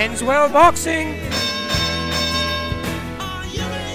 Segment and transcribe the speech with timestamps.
[0.00, 1.08] Enswell Boxing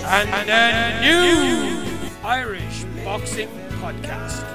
[0.05, 1.83] and a new
[2.23, 3.49] Irish boxing
[3.81, 4.45] podcast.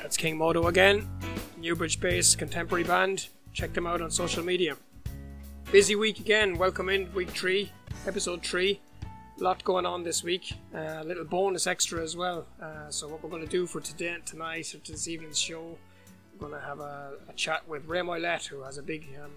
[0.00, 1.08] That's King Moto again,
[1.56, 3.28] Newbridge based contemporary band.
[3.52, 4.76] Check them out on social media.
[5.70, 6.56] Busy week again.
[6.56, 7.70] Welcome in week three,
[8.06, 8.80] episode three.
[9.38, 10.54] A lot going on this week.
[10.74, 12.46] Uh, a little bonus extra as well.
[12.60, 15.76] Uh, so what we're going to do for today, and tonight, or this evening's show,
[16.32, 19.32] we're going to have a, a chat with Ray Moylette, who has a big um,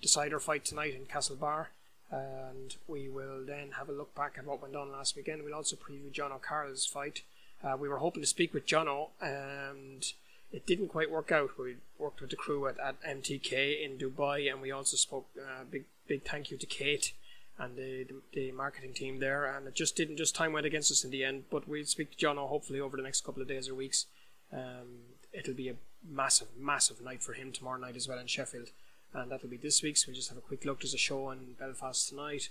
[0.00, 1.66] decider fight tonight in Castlebar.
[2.10, 5.42] And we will then have a look back at what went on last weekend.
[5.42, 7.20] We'll also preview Jono Carroll's fight.
[7.62, 10.10] Uh, we were hoping to speak with John O, and
[10.52, 11.58] it didn't quite work out.
[11.58, 15.26] We worked with the crew at, at MTK in Dubai, and we also spoke.
[15.38, 17.12] Uh, big big thank you to Kate
[17.58, 19.44] and the, the, the marketing team there.
[19.44, 20.18] And it just didn't.
[20.18, 21.44] Just time went against us in the end.
[21.50, 24.06] But we'll speak to Jono hopefully over the next couple of days or weeks.
[24.52, 25.74] Um, it'll be a
[26.08, 28.70] massive, massive night for him tomorrow night as well in Sheffield,
[29.12, 29.96] and that'll be this week.
[29.96, 30.80] So we just have a quick look.
[30.80, 32.50] There's a show in Belfast tonight.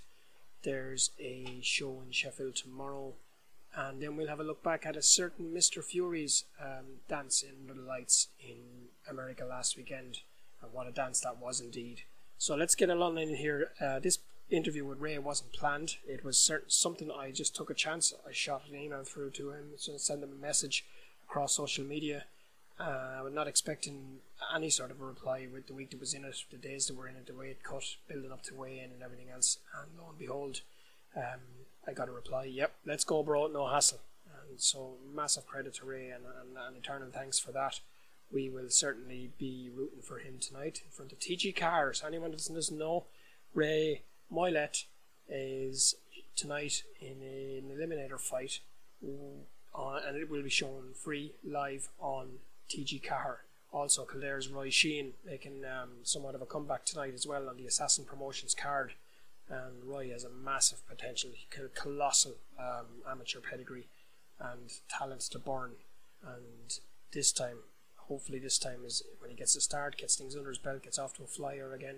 [0.62, 3.14] There's a show in Sheffield tomorrow
[3.76, 5.84] and then we'll have a look back at a certain Mr.
[5.84, 10.20] Fury's um, dance in Little Lights in America last weekend,
[10.62, 12.02] and what a dance that was indeed.
[12.38, 13.70] So let's get along in here.
[13.80, 14.18] Uh, this
[14.50, 15.96] interview with Ray wasn't planned.
[16.06, 18.14] It was certain, something I just took a chance.
[18.26, 20.84] I shot an email through to him, so send him a message
[21.28, 22.24] across social media.
[22.78, 24.18] Uh, I was not expecting
[24.54, 26.96] any sort of a reply with the week that was in it, the days that
[26.96, 29.58] were in it, the way it cut, building up to weigh in and everything else.
[29.78, 30.60] And lo and behold,
[31.16, 31.40] um,
[31.86, 34.00] I got a reply, yep, let's go, bro, no hassle.
[34.48, 37.80] And so, massive credit to Ray and, and, and eternal thanks for that.
[38.32, 42.02] We will certainly be rooting for him tonight in front of TG Cars.
[42.04, 43.04] Anyone that doesn't know,
[43.54, 44.84] Ray Moylette
[45.28, 45.94] is
[46.34, 48.60] tonight in an eliminator fight,
[49.04, 53.42] uh, and it will be shown free live on TG Car.
[53.72, 57.66] Also, Kildare's Roy Sheahan making um, somewhat of a comeback tonight as well on the
[57.66, 58.94] Assassin Promotions card
[59.48, 61.30] and Roy has a massive potential,
[61.74, 63.88] colossal um, amateur pedigree
[64.40, 65.72] and talents to burn.
[66.26, 66.78] And
[67.12, 67.58] this time,
[67.96, 70.98] hopefully, this time is when he gets a start, gets things under his belt, gets
[70.98, 71.96] off to a flyer again.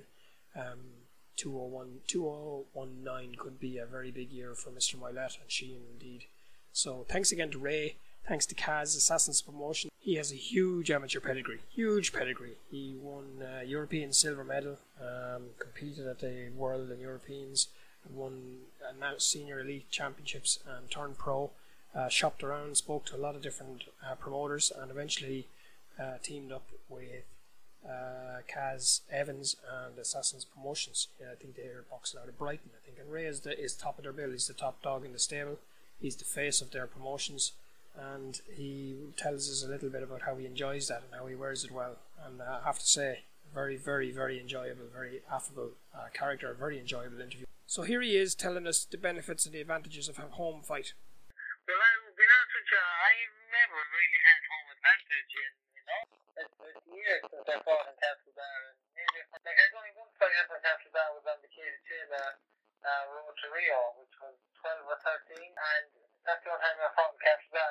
[0.55, 4.97] Um, 201, 2019 could be a very big year for Mr.
[4.97, 6.25] Moylette and Sheahan indeed.
[6.73, 7.97] So, thanks again to Ray.
[8.27, 9.91] Thanks to Kaz Assassin's promotion.
[9.99, 12.57] He has a huge amateur pedigree, huge pedigree.
[12.71, 17.69] He won uh, European silver medal, um, competed at the World and Europeans,
[18.11, 21.51] won uh, senior elite championships, and turned pro.
[21.95, 25.47] Uh, shopped around, spoke to a lot of different uh, promoters, and eventually
[25.99, 27.25] uh, teamed up with
[27.85, 31.09] uh, Kaz Evans and Assassins Promotions.
[31.21, 32.71] Yeah, I think they're boxing out of Brighton.
[32.75, 34.31] I think, and Ray is, the, is top of their bill.
[34.31, 35.59] He's the top dog in the stable.
[36.01, 37.53] He's the face of their promotions
[37.99, 41.35] and he tells us a little bit about how he enjoys that and how he
[41.35, 41.99] wears it well.
[42.25, 46.55] And uh, I have to say, very, very, very enjoyable, very affable uh, character, a
[46.55, 47.47] very enjoyable interview.
[47.67, 50.95] So here he is telling us the benefits and the advantages of a home fight.
[51.67, 56.03] Well, I'll be honest with you, I've never really had home advantage in, you know,
[56.39, 58.57] it's, it's years since I fought in Castlebar.
[58.73, 61.77] And maybe, like, I only one fight ever in Castlebar was on the Kate
[62.89, 65.89] uh, Road to Rio, which was 12 or 13, and
[66.29, 67.21] that's the only time I fought in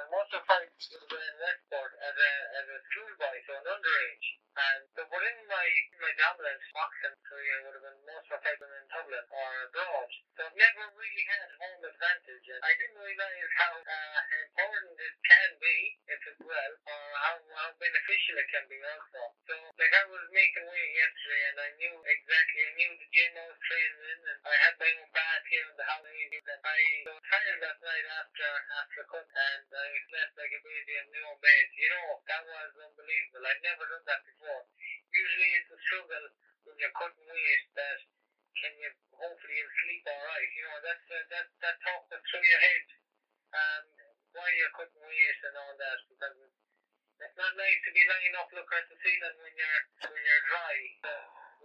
[0.09, 4.27] Most of the fights been in Westport as a, as a schoolboy, so an underage.
[4.57, 5.67] And but within my
[6.01, 10.09] my dominant boxing career would have been most of my in Dublin or abroad.
[10.33, 12.45] So I've never really had home advantage.
[12.49, 14.19] And I didn't realise how uh,
[14.49, 15.77] important it can be
[16.09, 19.21] if it's well, or how, how beneficial it can be also.
[19.45, 22.61] So like I was making weight yesterday, and I knew exactly.
[22.65, 25.67] I knew the gym I was training in, and I had my own bath here
[25.69, 26.05] in the house.
[26.07, 26.79] And I
[27.13, 28.47] was tired that night after
[28.81, 31.65] after cut, and I slept like a baby in my own bed.
[31.77, 33.43] You know that was unbelievable.
[33.43, 34.63] I've never done that before.
[35.11, 36.25] Usually it's a struggle
[36.63, 37.99] when you're cutting weight that
[38.57, 40.49] can you hopefully you'll sleep all right.
[40.55, 42.85] You know that's uh, that that talk that's through your head
[43.53, 43.83] um,
[44.33, 46.37] while you're cutting weight and all that because
[47.17, 50.45] it's not nice to be lying up looking at the ceiling when you're when you're
[50.47, 50.75] dry.
[51.01, 51.11] So,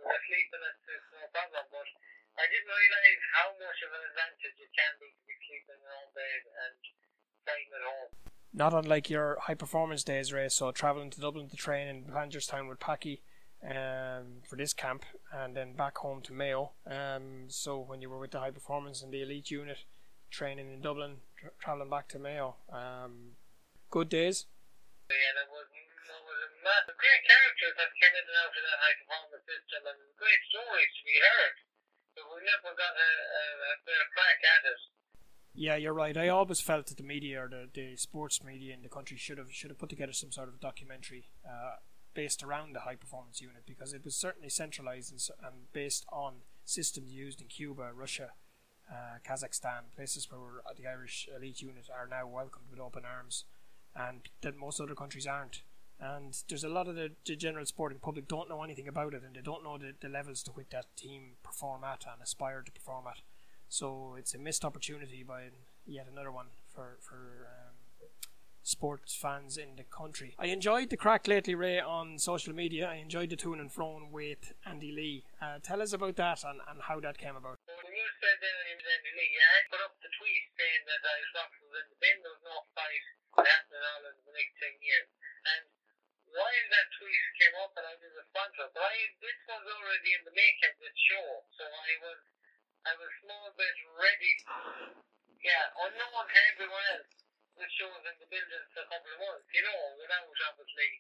[0.01, 1.65] when you're sleeping, it's, it's no problem.
[1.69, 1.89] But
[2.41, 5.85] I didn't realise how much of an advantage it can be to be sleeping in
[5.85, 6.77] your own bed and
[7.45, 8.13] fighting at home.
[8.83, 10.51] Unlike your high performance days, Ray.
[10.51, 13.23] So traveling to Dublin to train in Blanchardstown with Packy
[13.63, 16.75] um, for this camp, and then back home to Mayo.
[16.83, 19.87] Um, so when you were with the high performance and the elite unit,
[20.35, 22.59] training in Dublin, tra- traveling back to Mayo.
[22.75, 23.39] Um,
[23.87, 24.51] good days.
[25.15, 28.79] Yeah, that was, that was massive great characters that came in and out of that
[28.83, 31.55] high performance system and great stories to be heard.
[32.19, 34.83] But we never got a, a, a fair crack at it.
[35.73, 36.15] Yeah, you're right.
[36.19, 39.39] I always felt that the media or the, the sports media in the country should
[39.39, 41.77] have should have put together some sort of documentary uh,
[42.13, 46.43] based around the high performance unit because it was certainly centralized and, and based on
[46.67, 48.33] systems used in Cuba, Russia,
[48.91, 53.45] uh, Kazakhstan, places where the Irish elite unit are now welcomed with open arms,
[53.97, 55.63] and that most other countries aren't.
[55.99, 59.23] And there's a lot of the, the general sporting public don't know anything about it,
[59.25, 62.61] and they don't know the, the levels to which that team perform at and aspire
[62.61, 63.23] to perform at.
[63.73, 65.49] So it's a missed opportunity by
[65.89, 67.73] yet another one for for um,
[68.61, 70.37] sports fans in the country.
[70.37, 72.85] I enjoyed the crack lately, Ray, on social media.
[72.93, 75.25] I enjoyed the tune and frown with Andy Lee.
[75.41, 77.57] Uh, tell us about that and, and how that came about.
[77.65, 81.01] When you said that it was Andy Lee, I put up the tweet saying that
[81.09, 83.05] I was in the bin, there was no fight
[83.41, 85.09] happening all in the next 10 years.
[85.49, 85.65] And
[86.29, 90.13] while that tweet came up and I did respond to but I, this was already
[90.13, 91.25] in the making, this show,
[91.57, 92.21] so I was
[92.83, 94.35] I was a small bit ready.
[95.39, 97.15] Yeah, unknown to everyone else.
[97.55, 100.91] The shows in the building for a couple of months, you know, without obviously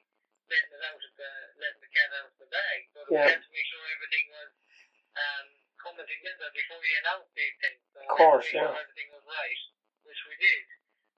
[0.46, 2.80] letting it out of the letting the cat out of the bag.
[2.92, 3.24] But yeah.
[3.24, 4.52] we had to make sure everything was
[5.16, 5.46] um,
[5.80, 7.82] coming together before we announced these things.
[7.90, 8.68] So of course, yeah.
[8.68, 9.62] Sure everything was right,
[10.06, 10.64] which we did.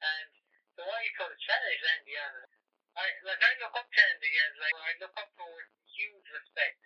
[0.00, 0.31] And
[0.78, 2.50] so I sort of challenged Andy on it.
[2.94, 6.28] I like I look up to Andy as like I look up to with huge
[6.31, 6.78] respect.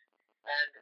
[0.49, 0.73] And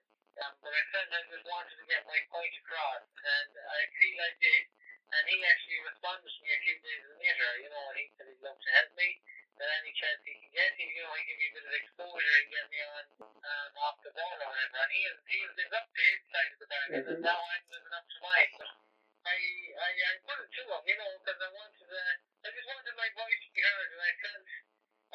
[0.45, 4.17] um, but I felt I just wanted to get my point across, and I feel
[4.21, 4.65] I did.
[5.07, 8.27] And he actually responded to me a few days later, you know, and he said
[8.27, 9.23] he'd love to help me.
[9.57, 11.73] That any chance he can get, he, you know, he give me a bit of
[11.81, 13.05] exposure and get me on
[13.41, 14.85] um, off the ball or whatever.
[14.85, 17.13] And he is, he is up to his side of the bag, mm-hmm.
[17.17, 18.53] and now I'm living up to mine.
[18.61, 18.69] But
[19.25, 19.37] I,
[19.81, 22.95] I, I put it to him, you know, because I wanted, uh, I just wanted
[23.01, 24.45] my voice to be heard, and I felt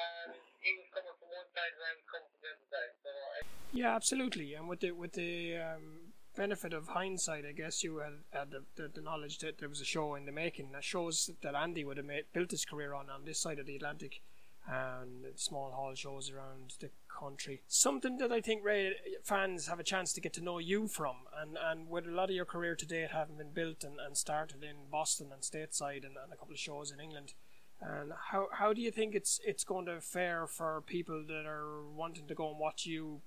[0.02, 0.30] um,
[0.66, 2.94] he was coming from one side and I was coming from the other side.
[3.06, 3.40] So I,
[3.74, 4.54] yeah, absolutely.
[4.54, 8.64] And with the with the um, benefit of hindsight, I guess you had, had the,
[8.76, 11.84] the, the, knowledge that there was a show in the making that shows that Andy
[11.84, 14.22] would have made, built his career on on this side of the Atlantic
[14.68, 16.90] and small hall shows around the
[17.20, 17.62] country.
[17.68, 21.16] Something that I think Ray fans have a chance to get to know you from,
[21.40, 24.16] and, and with a lot of your career to date having been built and, and
[24.16, 27.34] started in Boston and stateside and, and a couple of shows in England.
[27.82, 31.82] And how how do you think it's it's going to fare for people that are
[31.96, 33.22] wanting to go and watch you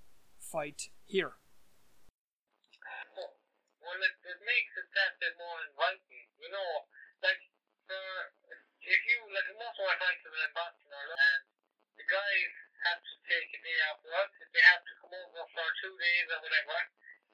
[0.55, 1.35] fight here?
[3.83, 6.31] Well, it, it makes it that bit more inviting.
[6.39, 6.87] You know,
[7.27, 7.43] like,
[7.91, 7.99] for,
[8.87, 11.43] if you, like, most of my fights are in Boston or and
[11.99, 12.55] the guys
[12.87, 16.27] have to take a day off work, they have to come over for two days
[16.31, 16.79] or whatever,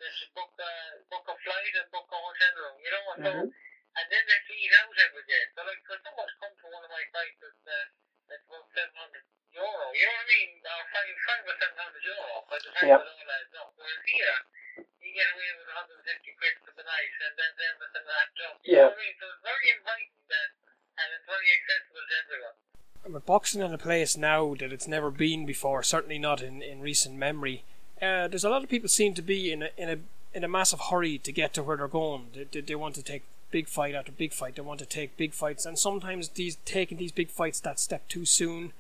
[0.01, 0.73] they should book a,
[1.13, 3.47] book a flight and book a hotel room, you know, mm-hmm.
[3.53, 5.45] and then they eat out every day.
[5.53, 8.65] So, like, for someone to come to one of my fights, it's, uh, it's about
[8.73, 9.87] 700 euro.
[9.93, 10.51] You know what I mean?
[10.63, 13.01] Or five, five or seven hundred euro by the time yep.
[13.03, 13.71] it all adds up.
[13.75, 14.37] Whereas here,
[15.03, 18.57] you get away with 150 quid for the night and then everything wrapped up.
[18.63, 19.15] You know what I mean?
[19.19, 20.51] So it's very inviting then,
[21.03, 22.57] and it's very accessible to everyone.
[23.11, 26.85] With boxing in a place now that it's never been before, certainly not in, in
[26.85, 27.65] recent memory,
[27.99, 29.99] uh, there's a lot of people seem to be in a, in a
[30.33, 32.29] in a massive hurry to get to where they're going.
[32.33, 34.55] They, they, they want to take big fight after big fight.
[34.55, 38.07] They want to take big fights, and sometimes these taking these big fights that step
[38.09, 38.73] too soon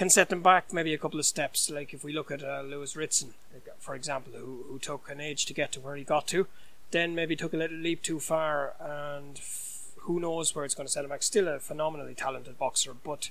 [0.00, 1.68] can set them back maybe a couple of steps.
[1.68, 3.34] Like if we look at uh, Lewis Ritson,
[3.78, 6.46] for example, who, who took an age to get to where he got to,
[6.90, 10.86] then maybe took a little leap too far, and f- who knows where it's going
[10.86, 11.22] to set him back.
[11.22, 13.28] Still a phenomenally talented boxer, but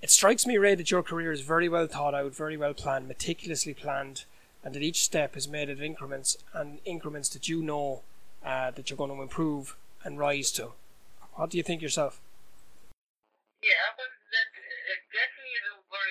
[0.00, 3.08] it strikes me, Ray, that your career is very well thought out, very well planned,
[3.08, 4.26] meticulously planned,
[4.62, 8.02] and that each step is made at increments and increments that you know
[8.44, 10.68] uh, that you're going to improve and rise to.
[11.34, 12.20] What do you think yourself?
[13.60, 14.06] Yeah,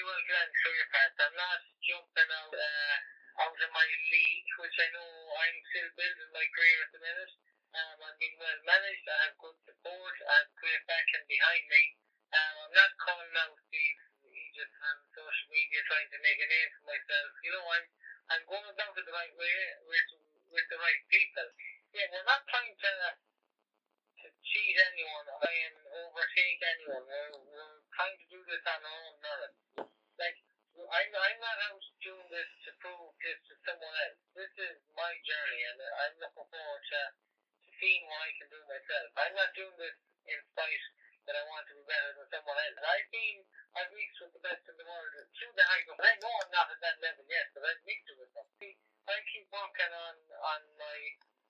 [0.03, 2.97] but I'm not jumping out uh,
[3.39, 5.07] out of my league, which I know
[5.39, 7.33] I'm still building my career at the minute.
[7.71, 9.07] Um, I'm being well managed.
[9.07, 10.15] I have good support.
[10.27, 11.83] I have great backing behind me.
[12.35, 16.71] Um, I'm not calling out these Egypt on social media trying to make a name
[16.75, 17.31] for myself.
[17.39, 17.85] You know, I'm
[18.35, 19.55] I'm going about it the right way
[19.87, 20.09] with
[20.51, 21.47] with the right people.
[21.95, 22.91] Yeah, we're not trying to
[24.45, 25.75] cheat anyone and
[26.05, 27.03] overtake anyone.
[27.05, 29.53] We're, we're trying to do this on our own merit.
[30.15, 30.37] Like
[30.75, 34.19] I'm, I'm not out doing this to prove this to someone else.
[34.35, 37.01] This is my journey, and I'm looking forward to,
[37.63, 39.07] to seeing what I can do myself.
[39.15, 39.97] I'm not doing this
[40.27, 40.85] in spite
[41.25, 42.77] that I want to be better than someone else.
[42.85, 43.39] I've been,
[43.73, 45.81] I've mixed with the best in the world through the high.
[45.89, 48.45] I know I'm not at that level yet, but I've mixed with them.
[48.61, 48.75] See,
[49.09, 50.15] I keep working on,
[50.53, 50.97] on my,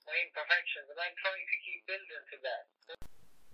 [0.08, 2.64] my imperfections, and I'm trying to keep building to that.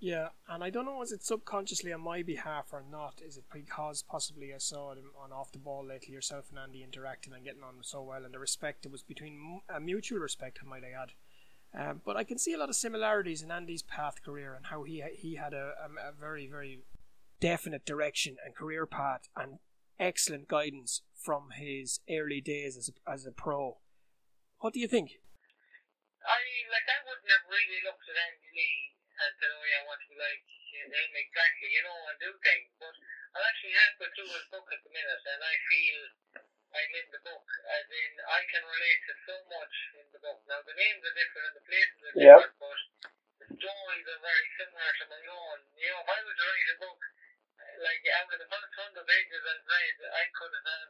[0.04, 3.22] Yeah, and I don't know is it subconsciously on my behalf or not?
[3.24, 6.82] Is it because possibly I saw them on off the ball lately, yourself and Andy
[6.82, 10.58] interacting and getting on so well, and the respect it was between a mutual respect,
[10.60, 11.12] I might add.
[11.80, 14.82] Um, but I can see a lot of similarities in Andy's path career and how
[14.82, 16.80] he he had a, a, a very very
[17.40, 19.60] definite direction and career path and
[20.00, 23.78] excellent guidance from his early days as a, as a pro.
[24.62, 25.22] What do you think?
[26.26, 26.42] I
[26.74, 28.91] like I wouldn't have really looked at Andy Lee
[29.22, 32.70] and said, "Oh yeah, I want to like him exactly," you know, and do things.
[32.82, 32.96] But
[33.38, 36.02] I'm actually halfway through his book at the minute, and I feel
[36.72, 40.40] I'm in the book, as in I can relate to so much in the book.
[40.48, 42.40] Now the names are different and the places are Yep.
[42.48, 42.80] different, but
[43.44, 45.58] the stories are very similar to my own.
[45.76, 47.02] You know, if I was to write a book,
[47.84, 50.90] like out of the first hundred pages I've read, I could have had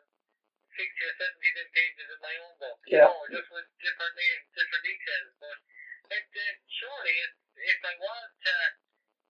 [0.78, 2.80] sixty or seventy pages in my own book.
[2.88, 5.32] You know, just with different names, different details.
[5.42, 5.58] But
[6.12, 7.34] it, uh, surely, if,
[7.76, 8.56] if I was to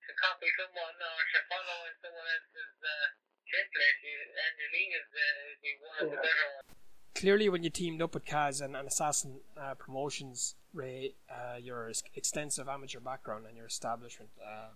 [0.02, 3.08] to copy someone or to follow in someone else's uh,
[3.46, 5.24] template, you- Andy Lee is uh,
[5.62, 6.68] be one of the better ones.
[7.14, 11.92] Clearly, when you teamed up with Kaz and, and Assassin uh, Promotions, Ray, uh, your
[12.16, 14.70] extensive amateur background and your establishment uh,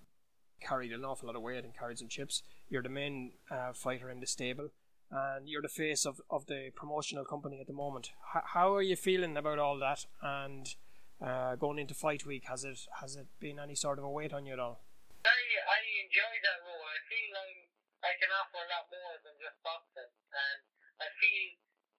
[0.62, 2.44] carried an awful lot of weight and carried some chips.
[2.70, 4.70] You're the main uh, fighter in the stable,
[5.10, 8.12] and you're the face of, of the promotional company at the moment.
[8.36, 10.06] H- how are you feeling about all that?
[10.22, 10.76] And
[11.24, 14.34] uh, going into fight week, has it has it been any sort of a weight
[14.34, 14.84] on you at all?
[15.26, 16.86] I, I enjoy that role.
[16.86, 17.60] I feel I'm,
[18.06, 20.12] I can offer a lot more than just boxing.
[20.12, 20.60] And
[21.02, 21.46] I feel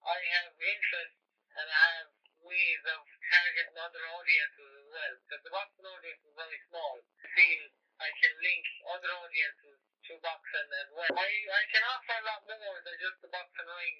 [0.06, 1.16] I have interest
[1.58, 2.10] and I have
[2.44, 5.14] ways of targeting other audiences as well.
[5.26, 7.02] Because the boxing audience is very small.
[7.02, 7.62] I feel
[7.98, 11.14] I can link other audiences to boxing as well.
[11.18, 13.96] I, I can offer a lot more than just the boxing ring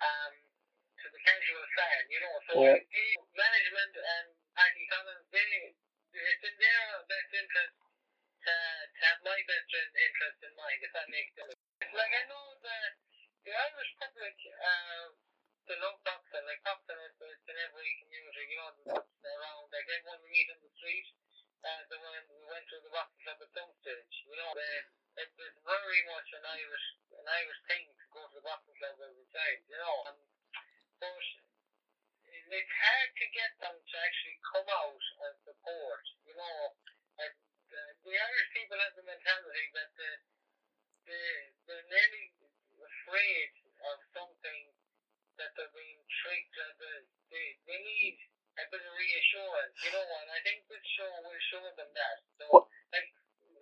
[0.00, 0.32] um,
[1.02, 2.36] to the casual fan, you know.
[2.48, 2.80] So Yeah.
[4.52, 5.64] I feel management and Patty
[6.12, 11.08] it's in their best interest to, to have my best interest in mind, if that
[11.08, 11.56] makes sense.
[11.96, 12.78] Like, I know the,
[13.48, 15.08] the Irish public, uh,
[15.64, 16.44] they love boxing.
[16.44, 19.72] Like, boxing is it's in every community, you know, boxing around.
[19.72, 21.08] Like, everyone we meet in the street,
[21.64, 24.84] uh, the one we went to the boxing club at some stage, you know, it,
[25.16, 29.28] it's very much an Irish, an Irish thing to go to the boxing club every
[29.32, 29.96] time, you know.
[30.12, 30.20] Um,
[31.00, 31.24] but
[32.52, 36.76] it's hard to get them to actually come out and support, you know.
[37.18, 37.34] And,
[37.72, 40.10] uh, the Irish people have the mentality that the,
[41.08, 41.20] the,
[41.66, 42.26] they're nearly
[42.76, 43.52] afraid
[43.88, 44.62] of something
[45.40, 46.98] that they're being tricked or they,
[47.32, 48.16] they, they need
[48.60, 52.16] a bit of reassurance, you know, and I think this show will show them that.
[52.36, 53.08] So, What- like,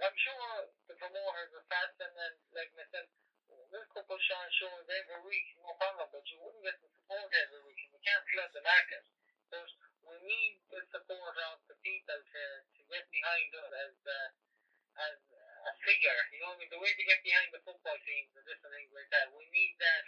[0.03, 3.07] I'm sure the promoters are fasting and, then like myself,
[3.71, 7.63] we'll couple Sean shows every week, no problem, but you wouldn't get the support every
[7.69, 9.05] week, can't flood the market.
[9.53, 9.67] But
[10.07, 14.29] we need the support of the people to, to get behind us as, uh,
[15.11, 15.19] as
[15.69, 18.45] a figure, you know, I mean, the way to get behind the football teams and
[18.49, 20.05] different things like that, we need that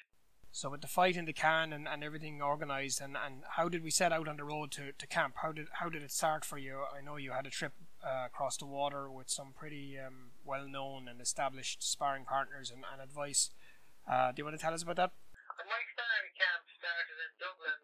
[0.53, 3.83] So with the fight in the can and, and everything organised, and, and how did
[3.85, 5.41] we set out on the road to, to camp?
[5.41, 6.85] How did how did it start for you?
[6.93, 7.73] I know you had a trip
[8.05, 12.85] uh, across the water with some pretty um, well known and established sparring partners and,
[12.85, 13.51] and advice.
[14.05, 15.13] Uh, do you want to tell us about that?
[15.57, 17.82] My sparring camp started in Dublin, Dublin,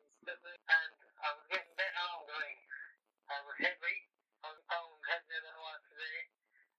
[3.59, 3.99] Heavy,
[4.47, 6.31] I was pound heavier than I was today,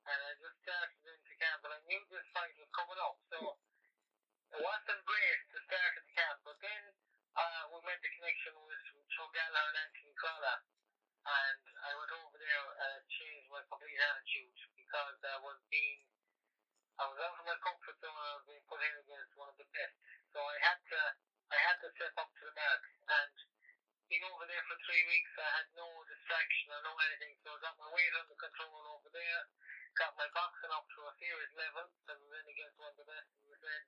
[0.07, 3.59] and I just started into camp, and I knew this fight was coming up, so
[4.55, 6.83] it wasn't great to start at the camp, but then
[7.36, 8.79] uh, we made the connection with
[9.12, 10.55] Joe Gallagher and Anthony Crolla,
[11.27, 16.07] and I went over there and changed my complete attitude because I was being
[16.95, 19.51] I was out of my comfort zone and I was being put in against one
[19.51, 19.95] of the best.
[20.31, 21.00] So I had to
[21.51, 23.36] I had to step up to the mark and
[24.09, 27.61] being over there for three weeks I had no distraction or no anything, so I
[27.61, 29.41] got my weight under control over there,
[29.97, 33.05] got my boxing up to a serious level, I was in against one of the
[33.05, 33.81] best as we said.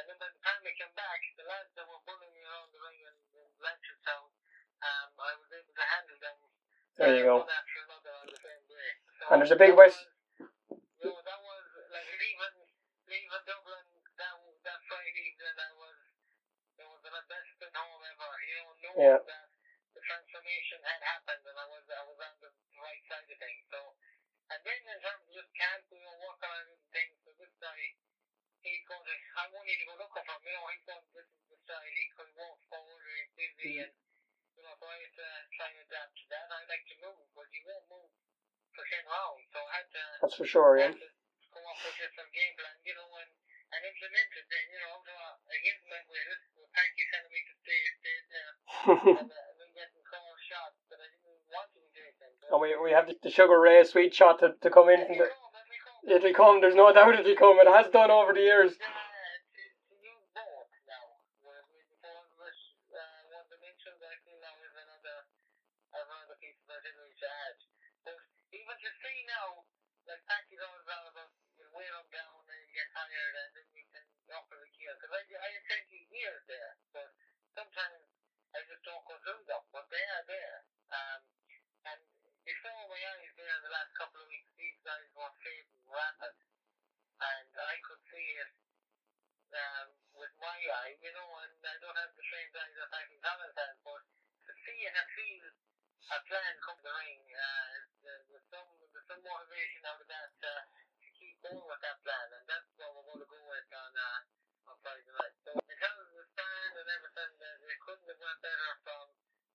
[0.00, 2.72] And then by the time I came back, the lads that were bullying me around
[2.72, 4.28] the ring in, in Blanchardstown,
[4.80, 6.38] um, I was able to handle them
[6.96, 7.44] There you go.
[7.44, 8.88] one after another on the same day.
[9.20, 12.56] So And there's a big West- was- You know, that was like leaving,
[13.08, 13.84] leaving Dublin
[14.16, 15.56] that that Friday evening.
[15.56, 15.96] That was
[16.76, 18.32] it was the best thing home ever.
[18.44, 19.20] You know, knowing Yeah.
[19.24, 19.48] that
[19.96, 22.48] the transformation had happened and I was I was on the
[22.80, 23.64] right side of things.
[23.72, 23.80] So,
[24.52, 27.80] and then in terms of just camping and working on things, so this guy,
[28.60, 29.14] he's going to.
[29.40, 29.95] I won't need to go looking for him.
[29.95, 30.78] You know, he's going.
[30.86, 31.82] This is the style.
[31.82, 33.92] He could walk forward or he's busy and.
[34.56, 36.48] You know, so I had to try and adapt to that.
[36.48, 38.08] I like to move, but you won't move
[38.72, 39.44] for 10 rounds.
[39.52, 42.96] So I had to, That's for sure, to come up with different game plan, you
[42.96, 43.30] know, and,
[43.76, 46.40] and implement it then, you know, so I implement with it.
[46.56, 48.52] With Packy telling me to stay, stay there,
[49.12, 52.14] and, uh, and then getting called shots that I didn't want to be doing.
[52.52, 55.20] And we, we have the, the Sugar Ray sweet shot to, to come in from
[55.20, 55.28] you the.
[55.28, 56.60] know, when we It'll come.
[56.62, 57.58] There's no doubt it'll come.
[57.60, 58.72] It has done over the years.
[58.78, 61.04] Yeah, to, to use both now.
[61.42, 62.58] Where we before was
[62.94, 65.18] uh, one dimension, I feel now is another,
[65.96, 67.56] another piece of artillery to add.
[68.06, 68.18] But
[68.54, 69.66] even to see now,
[70.06, 73.66] like Packy's always all about you wear them down and you get tired and then
[73.74, 74.94] you can offer the gear.
[74.94, 77.10] Because I, I have 20 years there, but
[77.58, 77.98] sometimes
[78.54, 79.62] I just don't go through them.
[79.74, 80.58] But they are there.
[80.94, 81.20] Um,
[81.90, 82.00] and
[82.46, 83.02] before my
[83.56, 86.36] in the last couple of weeks, these guys were fading rapid.
[87.16, 88.52] And I could see it
[89.56, 93.22] um, with my eye, you know, and I don't have the same eyes that Patrick
[93.24, 94.04] Collins has, but
[94.44, 95.48] to see and feel
[96.12, 97.72] a plan come to the ring, uh,
[98.04, 100.62] there's, there's some there's some motivation out of that uh,
[101.00, 103.92] to keep going with that plan, and that's what we're going to go with on
[103.96, 105.34] uh, on Friday night.
[105.48, 109.06] So in terms of the stand and everything, uh, it couldn't have went better from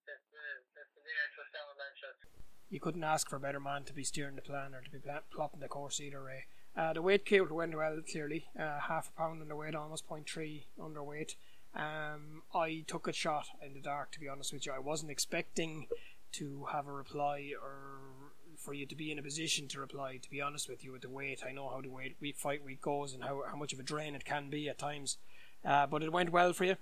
[0.10, 2.31] since the since the day I trust down Manchester.
[2.72, 4.98] You couldn't ask for a better man to be steering the plan or to be
[4.98, 6.46] pla- plotting the course either way.
[6.76, 8.46] Uh, the weight count went well, clearly.
[8.58, 11.36] Uh, half a pound underweight, almost 0.3 underweight.
[11.76, 14.72] Um, I took a shot in the dark, to be honest with you.
[14.72, 15.88] I wasn't expecting
[16.32, 18.00] to have a reply or
[18.56, 21.02] for you to be in a position to reply, to be honest with you, with
[21.02, 21.44] the weight.
[21.46, 23.84] I know how the weight week fight week goes and how, how much of a
[23.84, 25.18] drain it can be at times.
[25.66, 26.80] Uh, but it went well for you.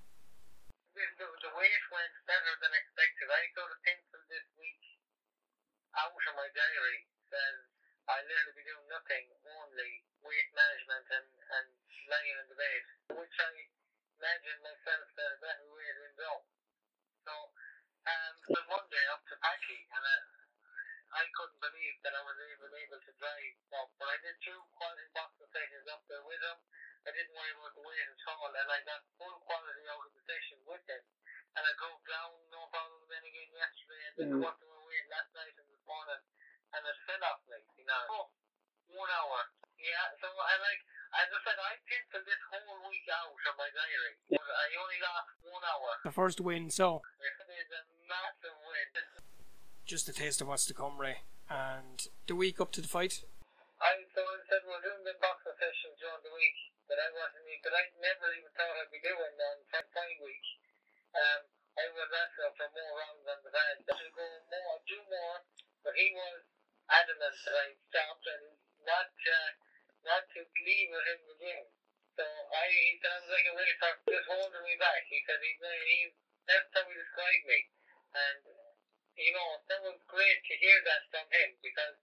[0.93, 3.25] the, the, the weight went better than expected.
[3.25, 4.69] I got a pencil this week
[5.98, 7.60] out of my diary says
[8.07, 9.91] I literally be doing nothing, only
[10.25, 11.27] weight management and,
[12.10, 12.84] and lying in the bed,
[13.22, 13.54] which I
[14.18, 16.42] imagine myself that that weight went up.
[17.22, 17.34] So,
[18.10, 20.18] um, the Monday up to Packy, and I,
[21.22, 23.94] I couldn't believe that I was even able to drive up.
[24.01, 26.58] But I did two quality boxing sessions up there with him.
[27.06, 30.13] I didn't worry about the weight at all, and I got full quality out of
[30.18, 31.04] the session with him.
[31.58, 34.38] And I drove down, no problem, then again yesterday, and then Mm.
[34.42, 36.22] I worked my way last night and this morning,
[36.74, 38.06] and it fell off me, you know.
[38.18, 38.25] Oh,
[38.98, 39.46] one hour.
[39.78, 40.82] Yeah, so I like,
[41.16, 44.13] as I said, I penciled this whole week out of my diary.
[44.30, 45.92] But I only lost one hour.
[46.06, 48.89] The first win, so It is a massive win.
[49.86, 51.25] just a taste of what's to come, Ray.
[51.50, 51.98] And
[52.29, 53.25] the week up to the fight,
[53.81, 56.60] I so I said we're doing the boxing sessions during the week
[56.92, 60.48] that I wasn't that I never even thought I'd be doing on Friday week.
[61.16, 61.42] Um,
[61.79, 63.75] I was asking for more rounds on the van.
[63.88, 65.38] I should go more, do more,
[65.81, 66.44] but he was
[66.92, 68.46] adamant that I stopped and
[68.83, 69.50] not uh,
[70.05, 71.66] not to leave with him again.
[72.16, 75.07] So I he sounds like a really tough, just holding me back.
[75.07, 76.00] Said he's he
[76.50, 77.59] that's how he described me,
[78.18, 78.42] and
[79.16, 82.00] you know that was great to hear that from him because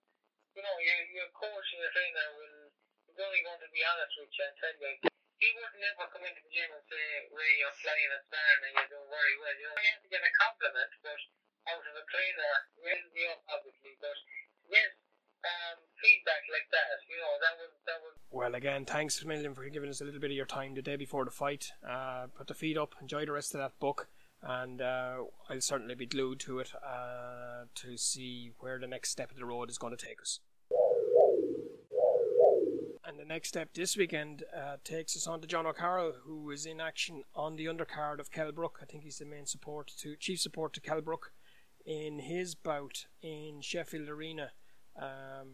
[0.56, 2.72] you know, your, your coach and your trainer will
[3.12, 5.12] is only going to be honest with you and tell you.
[5.36, 8.72] He would never come into the gym and say, Ray, you're flying and sparring and
[8.72, 9.52] you're doing very well.
[9.52, 11.20] You know, you have to get a compliment, but
[11.68, 14.00] out of a trainer, raise me up, obviously.
[14.00, 14.16] But
[14.72, 14.96] yes,
[15.46, 19.54] um, feedback like that, you know, that was, that was well, again, thanks a million
[19.54, 21.72] for giving us a little bit of your time the day before the fight.
[21.88, 24.08] Uh, put the feet up, enjoy the rest of that book,
[24.42, 29.30] and uh, I'll certainly be glued to it uh, to see where the next step
[29.30, 30.40] of the road is going to take us.
[33.08, 36.66] And the next step this weekend uh, takes us on to Jono Carroll, who is
[36.66, 38.80] in action on the undercard of Kell Brook.
[38.82, 41.32] I think he's the main support to chief support to Kell Brook
[41.86, 44.50] in his bout in Sheffield Arena.
[45.00, 45.48] Um,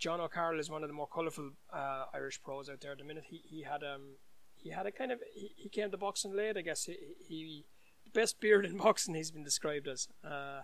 [0.00, 3.04] Jono Carroll is one of the more colourful uh, Irish pros out there at the
[3.04, 3.24] minute.
[3.28, 4.16] He he had um
[4.54, 6.84] he had a kind of he, he came to boxing late, I guess.
[6.84, 7.64] He, he
[8.04, 10.08] the best beard in boxing he's been described as.
[10.24, 10.62] Uh,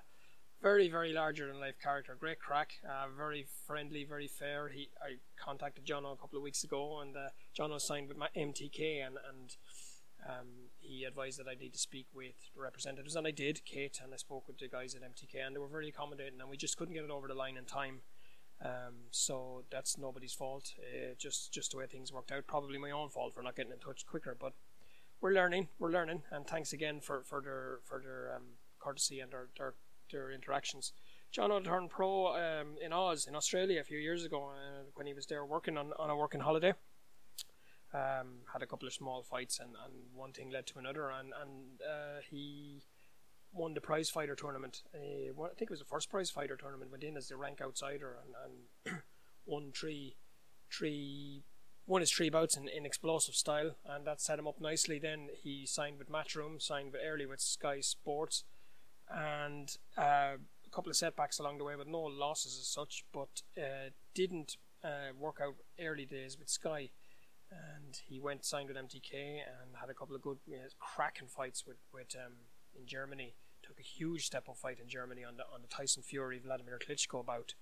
[0.62, 4.68] very very larger than life character, great crack, uh, very friendly, very fair.
[4.68, 8.28] He I contacted John a couple of weeks ago, and uh, John signed with my
[8.36, 9.56] MTK, and and
[10.24, 13.98] um, he advised that I need to speak with the representatives, and I did, Kate,
[14.02, 16.56] and I spoke with the guys at MTK, and they were very accommodating, and we
[16.56, 18.02] just couldn't get it over the line in time.
[18.64, 20.74] Um, so that's nobody's fault.
[20.78, 22.46] Uh, just just the way things worked out.
[22.46, 24.36] Probably my own fault for not getting in touch quicker.
[24.38, 24.52] But
[25.20, 25.68] we're learning.
[25.78, 26.22] We're learning.
[26.30, 28.42] And thanks again for for their for their um,
[28.78, 29.74] courtesy and their, their
[30.10, 30.92] their interactions.
[31.32, 35.14] John turned pro um, in Oz in Australia a few years ago uh, when he
[35.14, 36.74] was there working on, on a working holiday.
[37.94, 41.32] Um, had a couple of small fights and, and one thing led to another and
[41.42, 42.82] and uh, he
[43.52, 44.82] won the prize fighter tournament.
[44.94, 46.90] Uh, well, I think it was the first prize fighter tournament.
[46.90, 48.34] Went in as the rank outsider and,
[48.86, 49.02] and
[49.46, 50.16] won three,
[50.70, 51.42] three,
[51.86, 54.98] won his three bouts in, in explosive style, and that set him up nicely.
[54.98, 58.44] Then he signed with Matchroom, signed with early with Sky Sports,
[59.10, 60.36] and uh,
[60.66, 63.04] a couple of setbacks along the way, but no losses as such.
[63.12, 66.90] But uh, didn't uh, work out early days with Sky.
[67.50, 71.66] And he went signed with MTK and had a couple of good, know, cracking fights
[71.66, 72.32] with with um,
[72.78, 73.34] in Germany.
[73.62, 76.78] Took a huge step up fight in Germany on the on the Tyson Fury Vladimir
[76.78, 77.54] Klitschko bout,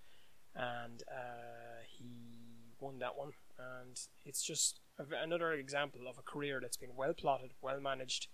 [0.55, 6.79] and uh, he won that one, and it's just another example of a career that's
[6.79, 8.29] been well plotted, well managed.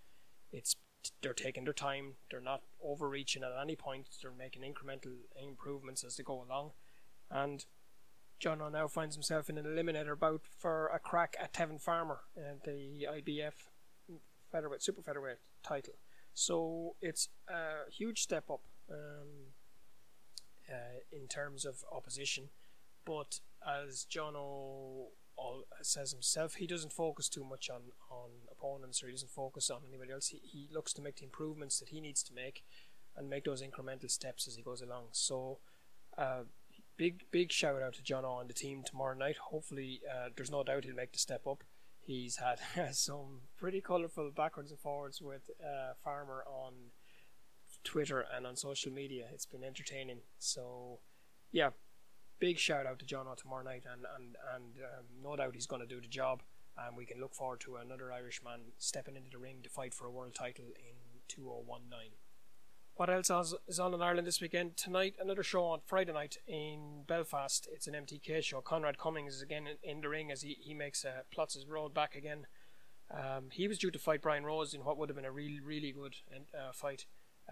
[0.53, 0.77] It's
[1.23, 2.15] they're taking their time.
[2.31, 4.09] They're not overreaching at any point.
[4.23, 6.73] They're making incremental improvements as they go along,
[7.31, 7.65] and
[8.41, 12.61] Jono now finds himself in an eliminator bout for a crack at Tevin Farmer and
[12.65, 13.53] the IBF
[14.51, 15.95] featherweight super featherweight title.
[16.37, 19.55] So it's a huge step up um,
[20.71, 22.51] uh, in terms of opposition,
[23.07, 25.07] but as Jono
[25.39, 29.71] all says himself, he doesn't focus too much on, on opponents or he doesn't focus
[29.71, 30.29] on anybody else.
[30.29, 32.65] He, he looks to make the improvements that he needs to make
[33.17, 35.05] and make those incremental steps as he goes along.
[35.13, 35.61] So,
[36.19, 36.43] uh,
[36.99, 39.39] big big shout out to Jono and the team tomorrow night.
[39.39, 41.65] Hopefully, uh, there's no doubt he'll make the step up.
[42.07, 42.61] He's had
[42.95, 46.73] some pretty colourful backwards and forwards with uh, Farmer on
[47.83, 49.27] Twitter and on social media.
[49.33, 50.21] It's been entertaining.
[50.39, 51.01] So,
[51.51, 51.71] yeah,
[52.39, 55.83] big shout out to John tomorrow night, and and and um, no doubt he's going
[55.83, 56.43] to do the job.
[56.79, 60.07] And we can look forward to another Irishman stepping into the ring to fight for
[60.07, 62.13] a world title in 2019.
[62.97, 63.31] What else
[63.69, 64.79] is on in Ireland this weekend?
[64.79, 67.69] Tonight, another show on Friday night in Belfast.
[67.71, 68.63] It's an MTK show.
[68.63, 71.93] Conrad Cummings is again in, the ring as he, he makes uh, plots his road
[71.93, 72.47] back again.
[73.11, 75.61] Um, he was due to fight Brian Rose in what would have been a really,
[75.61, 76.17] really good
[76.55, 77.05] uh, fight.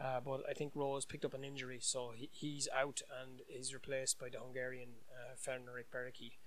[0.03, 3.75] Uh, but I think Rose picked up an injury, so he, he's out and is
[3.75, 6.39] replaced by the Hungarian uh, Fenrik Bereki.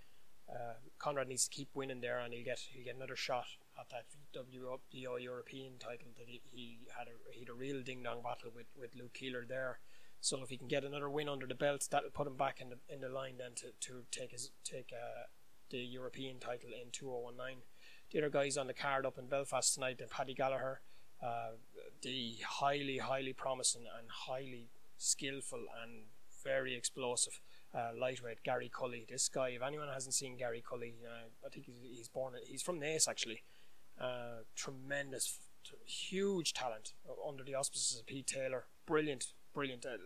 [0.50, 3.46] Uh, Conrad needs to keep winning there, and he'll get he'll get another shot
[3.80, 8.04] at that WBO European title that he, he had a he had a real ding
[8.04, 9.80] dong battle with, with Luke Keeler there.
[10.20, 12.70] So if he can get another win under the belt, that'll put him back in
[12.70, 15.28] the in the line then to, to take his take uh,
[15.70, 17.64] the European title in 2019.
[18.12, 20.80] The other guys on the card up in Belfast tonight, Paddy Gallagher,
[21.22, 21.52] uh,
[22.02, 26.04] the highly, highly promising and highly skillful and
[26.44, 27.40] very explosive
[27.74, 29.06] uh, lightweight Gary Cully.
[29.10, 32.34] This guy, if anyone hasn't seen Gary Cully, uh, I think he's, he's born.
[32.46, 33.44] He's from Naas actually.
[34.00, 35.40] Uh, tremendous,
[35.86, 36.94] huge talent
[37.28, 38.66] under the auspices of Pete Taylor.
[38.86, 39.86] Brilliant, brilliant.
[39.86, 39.98] Uh,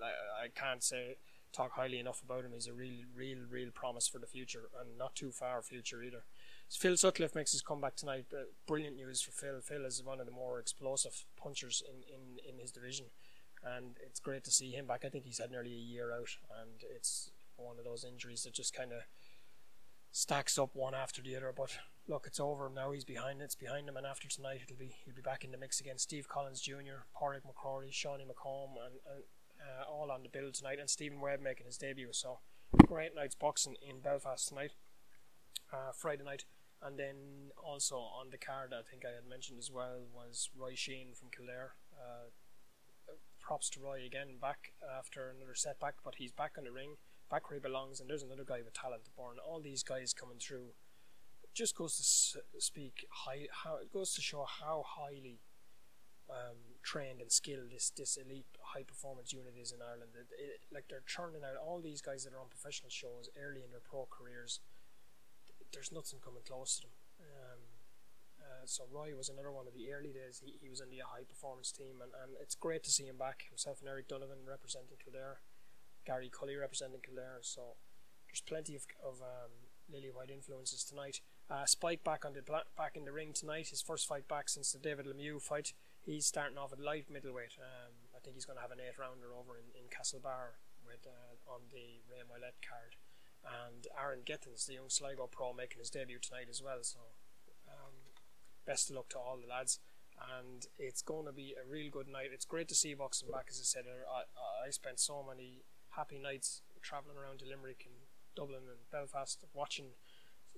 [0.42, 1.18] I can't say
[1.52, 2.52] talk highly enough about him.
[2.54, 6.24] He's a real, real, real promise for the future, and not too far future either.
[6.70, 8.28] Phil Sutcliffe makes his comeback tonight.
[8.34, 9.60] Uh, brilliant news for Phil.
[9.62, 13.08] Phil is one of the more explosive punchers in, in, in his division,
[13.64, 15.04] and it's great to see him back.
[15.04, 18.54] I think he's had nearly a year out, and it's one of those injuries that
[18.54, 19.02] just kind of
[20.14, 21.54] stacks up one after the other.
[21.56, 21.78] But
[22.08, 22.92] look, it's over now.
[22.92, 23.42] He's behind.
[23.42, 25.98] It's behind him, and after tonight, it'll be he'll be back in the mix again.
[25.98, 29.24] Steve Collins Jr., Pádraig McCrory, Shawnee McComb, and, and
[29.62, 32.10] uh, all on the bill tonight, and Stephen Webb making his debut.
[32.12, 32.40] So
[32.86, 34.72] great night's boxing in Belfast tonight,
[35.72, 36.46] uh, Friday night.
[36.84, 40.74] And then also on the card, I think I had mentioned as well, was Roy
[40.74, 41.76] Sheahan from Kildare.
[41.94, 42.30] Uh,
[43.40, 46.96] props to Roy again, back after another setback, but he's back on the ring,
[47.30, 49.38] back where he belongs, and there's another guy with talent born.
[49.46, 50.74] All these guys coming through
[51.54, 51.96] just goes
[52.34, 55.40] to speak high, how it goes to show how highly
[56.30, 60.12] um, trained and skilled this this elite high performance unit is in Ireland.
[60.16, 63.64] It, it, like they're churning out all these guys that are on professional shows early
[63.64, 64.60] in their pro careers
[65.74, 66.96] there's nothing coming close to them.
[67.20, 67.62] Um,
[68.42, 70.42] uh, so Roy was another one of the early days.
[70.44, 73.18] He, he was in the high performance team, and, and it's great to see him
[73.18, 73.48] back.
[73.50, 75.40] Himself and Eric Donovan representing Kildare,
[76.06, 77.40] Gary Cully representing Kildare.
[77.42, 77.80] So
[78.28, 81.22] there's plenty of, of um, Lily White influences tonight.
[81.52, 83.68] Uh, Spike back on the back in the ring tonight.
[83.68, 85.74] His first fight back since the David Lemieux fight.
[86.00, 87.60] He's starting off at light middleweight.
[87.60, 90.56] Um, I think he's going to have an eight rounder over in, in Castlebar
[90.88, 92.96] with uh, on the Ray Moylette card
[93.44, 96.80] and Aaron Gittins, the young Sligo pro, making his debut tonight as well.
[96.84, 97.00] So,
[97.68, 98.16] um,
[98.66, 99.80] best of luck to all the lads.
[100.40, 102.30] And it's going to be a real good night.
[102.32, 103.86] It's great to see boxing back, as I said.
[103.90, 105.64] I, I spent so many
[105.98, 107.96] happy nights travelling around to Limerick and
[108.36, 109.98] Dublin and Belfast watching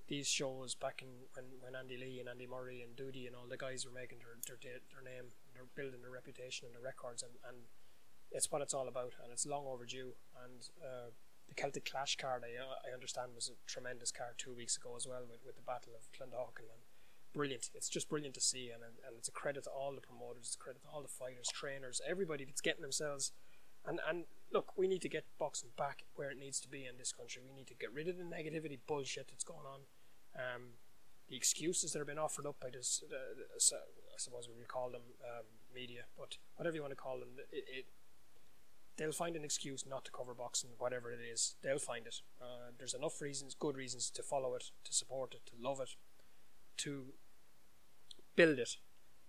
[0.06, 3.48] these shows back in when, when Andy Lee and Andy Murray and Duty and all
[3.48, 7.22] the guys were making their, their, their name, they're building their reputation and their records,
[7.22, 7.64] and, and
[8.30, 10.12] it's what it's all about, and it's long overdue.
[10.44, 11.10] And uh,
[11.48, 15.06] the Celtic Clash card, I, I understand, was a tremendous card two weeks ago as
[15.06, 16.68] well with, with the Battle of Clondalkin.
[16.68, 16.84] And
[17.32, 17.70] brilliant.
[17.74, 20.56] It's just brilliant to see, and, and it's a credit to all the promoters, it's
[20.56, 23.32] a credit to all the fighters, trainers, everybody that's getting themselves.
[23.84, 26.96] And, and look, we need to get boxing back where it needs to be in
[26.96, 27.42] this country.
[27.46, 29.80] We need to get rid of the negativity bullshit that's going on.
[30.36, 30.78] Um,
[31.28, 34.90] the excuses that have been offered up by this, uh, I suppose we would call
[34.90, 35.44] them um,
[35.74, 37.86] media, but whatever you want to call them, it, it
[38.96, 41.56] they'll find an excuse not to cover boxing, whatever it is.
[41.62, 42.16] They'll find it.
[42.40, 45.90] Uh, there's enough reasons, good reasons, to follow it, to support it, to love it,
[46.78, 47.06] to
[48.36, 48.76] build it,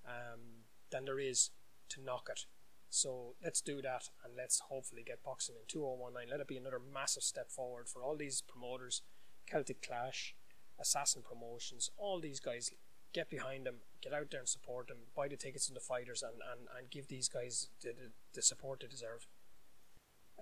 [0.05, 1.51] um, than there is
[1.89, 2.41] to knock it.
[2.89, 6.29] So let's do that, and let's hopefully get boxing in 2019.
[6.29, 9.01] Let it be another massive step forward for all these promoters,
[9.47, 10.35] Celtic Clash,
[10.79, 12.71] Assassin Promotions, all these guys
[13.13, 16.21] get behind them, get out there and support them, buy the tickets and the fighters,
[16.21, 19.27] and, and, and give these guys the, the, the support they deserve.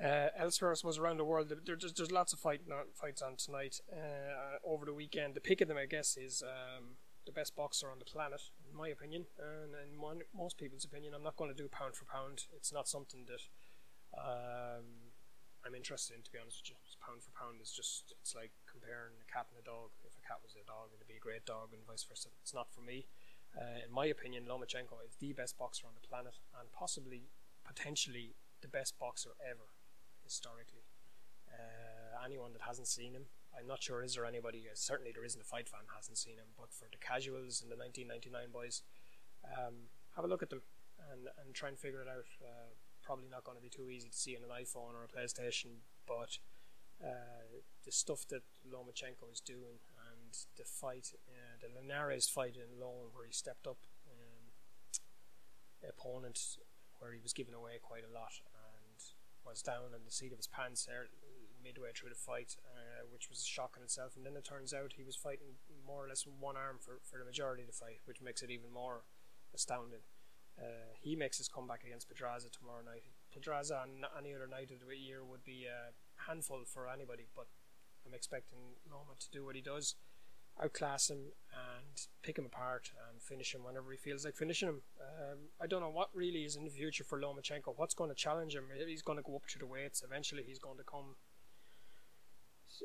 [0.03, 2.61] Uh, elsewhere, I suppose around the world, there, there's, there's lots of fight,
[2.95, 3.79] fights on tonight.
[3.91, 6.95] Uh, over the weekend, the pick of them, I guess, is um,
[7.27, 9.99] the best boxer on the planet, in my opinion, and in
[10.35, 11.13] most people's opinion.
[11.13, 12.45] I'm not going to do pound for pound.
[12.55, 15.12] It's not something that um,
[15.63, 16.79] I'm interested in, to be honest with you.
[16.99, 19.95] Pound for pound is just it's like comparing a cat and a dog.
[20.03, 22.35] If a cat was a dog, it'd be a great dog, and vice versa.
[22.43, 23.07] It's not for me.
[23.55, 27.29] Uh, in my opinion, Lomachenko is the best boxer on the planet, and possibly,
[27.63, 29.71] potentially, the best boxer ever
[30.23, 30.83] historically.
[31.47, 34.65] Uh, anyone that hasn't seen him, I'm not sure is there anybody.
[34.67, 36.51] Uh, certainly, there isn't a fight fan hasn't seen him.
[36.59, 38.83] But for the casuals and the 1999 boys,
[39.47, 40.61] um, have a look at them
[41.11, 42.27] and and try and figure it out.
[42.41, 45.11] Uh, probably not going to be too easy to see on an iPhone or a
[45.11, 46.39] PlayStation, but
[47.03, 52.79] uh, the stuff that Lomachenko is doing and the fight, uh, the Linares fight in
[52.79, 54.47] Lone, where he stepped up um,
[55.87, 56.57] opponent,
[56.99, 58.97] where he was giving away quite a lot and
[59.45, 61.07] was down on the seat of his pants there
[61.63, 64.15] midway through the fight, uh, which was a shock in itself.
[64.15, 65.55] And then it turns out he was fighting
[65.87, 68.51] more or less one arm for, for the majority of the fight, which makes it
[68.51, 69.03] even more
[69.55, 70.03] astounding.
[70.59, 73.03] Uh, he makes his comeback against Pedraza tomorrow night.
[73.33, 75.93] Pedraza on any other night of the year would be a
[76.29, 77.47] handful for anybody, but
[78.05, 79.95] I'm expecting Loma to do what he does
[80.61, 84.81] outclass him and pick him apart and finish him whenever he feels like finishing him.
[84.99, 87.73] Um, I don't know what really is in the future for Lomachenko.
[87.75, 88.65] What's going to challenge him?
[88.87, 90.03] He's going to go up to the weights.
[90.03, 91.15] Eventually, he's going to come.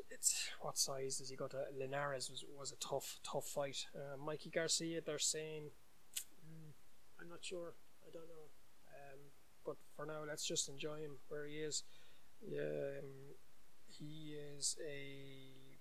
[0.09, 1.65] It's what size does he go to?
[1.77, 3.85] Linares was, was a tough, tough fight.
[3.95, 5.71] Uh, Mikey Garcia, they're saying,
[7.21, 7.73] I'm not sure.
[8.07, 8.49] I don't know.
[8.87, 9.19] Um,
[9.65, 11.83] but for now, let's just enjoy him where he is.
[12.47, 13.35] Um,
[13.87, 15.75] he is a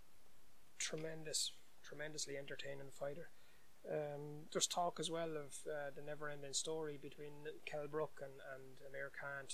[0.79, 3.31] tremendous tremendously entertaining fighter.
[3.91, 7.33] Um, there's talk as well of uh, the never-ending story between
[7.65, 9.47] Kell Brook and, and Amir Khan.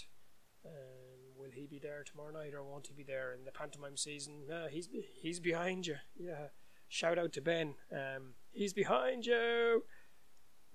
[0.66, 3.96] Um, will he be there tomorrow night or won't he be there in the pantomime
[3.96, 4.44] season?
[4.50, 4.88] Uh, he's
[5.20, 5.96] he's behind you.
[6.18, 6.48] Yeah,
[6.88, 7.74] shout out to Ben.
[7.92, 9.84] Um, he's behind you.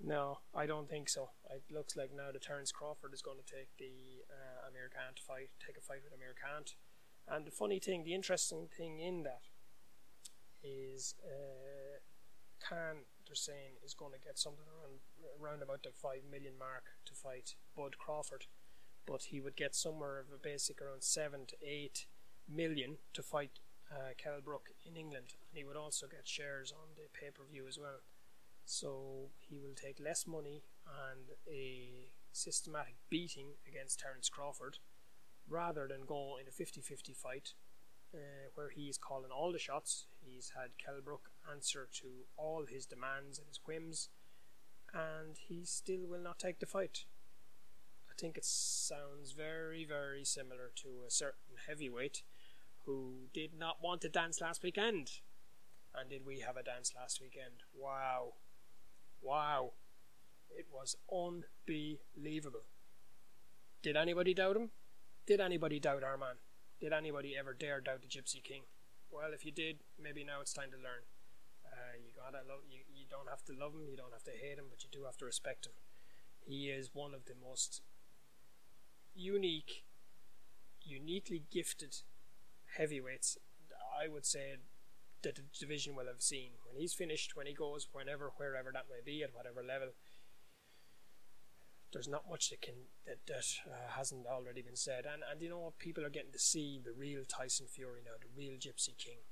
[0.02, 1.30] No, I don't think so.
[1.50, 5.12] It looks like now that Terence Crawford is going to take the uh, Amir Khan
[5.20, 6.64] fight, take a fight with Amir Khan.
[7.28, 9.42] And the funny thing, the interesting thing in that
[10.64, 12.00] is uh,
[12.66, 15.00] Khan, they're saying, is going to get something around,
[15.40, 18.46] around about the 5 million mark to fight Bud Crawford.
[19.06, 22.06] But he would get somewhere of a basic around 7 to 8
[22.48, 23.60] million to fight
[23.90, 25.34] uh, Kell Brook in England.
[25.50, 28.00] And he would also get shares on the pay per view as well.
[28.70, 34.78] So he will take less money and a systematic beating against Terence Crawford
[35.48, 37.54] rather than go in a 50 50 fight
[38.14, 40.06] uh, where he's calling all the shots.
[40.24, 42.06] He's had Kell Brook answer to
[42.36, 44.08] all his demands and his whims,
[44.94, 47.06] and he still will not take the fight.
[48.08, 52.22] I think it sounds very, very similar to a certain heavyweight
[52.86, 55.10] who did not want to dance last weekend.
[55.92, 57.64] And did we have a dance last weekend?
[57.76, 58.34] Wow.
[59.22, 59.72] Wow.
[60.50, 62.64] It was unbelievable.
[63.82, 64.70] Did anybody doubt him?
[65.26, 66.36] Did anybody doubt our man?
[66.80, 68.62] Did anybody ever dare doubt the Gypsy King?
[69.10, 71.04] Well, if you did, maybe now it's time to learn.
[71.64, 72.60] Uh, you gotta love.
[72.68, 73.88] You, you don't have to love him.
[73.88, 75.72] You don't have to hate him, but you do have to respect him.
[76.40, 77.82] He is one of the most
[79.14, 79.84] unique,
[80.82, 81.96] uniquely gifted
[82.76, 83.38] heavyweights.
[84.00, 84.56] I would say
[85.22, 87.36] that the division will have seen when he's finished.
[87.36, 89.88] When he goes, whenever, wherever that may be, at whatever level,
[91.92, 92.74] there's not much that can
[93.06, 95.04] that, that uh, hasn't already been said.
[95.06, 95.78] And and you know what?
[95.78, 99.26] People are getting to see the real Tyson Fury now, the real Gypsy King.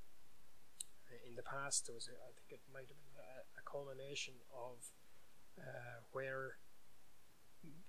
[1.27, 4.35] In the past, there was a, I think it might have been a, a culmination
[4.53, 4.93] of
[5.57, 6.59] uh, where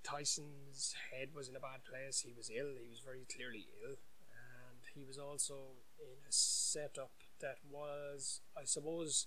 [0.02, 2.20] Tyson's head was in a bad place.
[2.20, 2.80] He was ill.
[2.80, 4.00] He was very clearly ill,
[4.32, 9.26] and he was also in a setup that was, I suppose,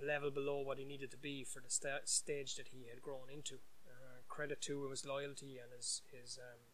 [0.00, 3.02] a level below what he needed to be for the st- stage that he had
[3.02, 3.58] grown into
[4.32, 6.64] credit to his loyalty and his his um,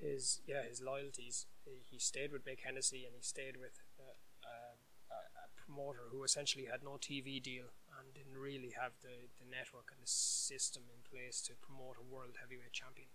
[0.00, 1.46] his yeah his loyalties.
[1.64, 4.76] He stayed with Mick Hennessy and he stayed with uh, uh,
[5.12, 9.92] a promoter who essentially had no TV deal and didn't really have the, the network
[9.92, 13.08] and the system in place to promote a world heavyweight champion.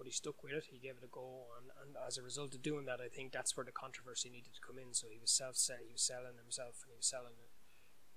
[0.00, 0.72] But he stuck with it.
[0.72, 3.32] He gave it a go, and, and as a result of doing that, I think
[3.36, 4.96] that's where the controversy needed to come in.
[4.96, 7.36] So he was self he was selling himself, and he was selling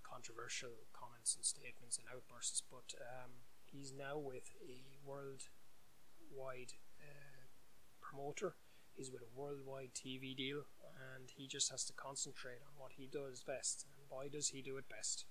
[0.08, 2.64] controversial comments and statements and outbursts.
[2.64, 7.52] But um, he's now with a worldwide uh,
[8.00, 8.56] promoter.
[8.96, 13.10] He's with a worldwide TV deal, and he just has to concentrate on what he
[13.12, 13.88] does best.
[13.92, 15.26] And why does he do it best.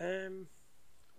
[0.00, 0.46] Um,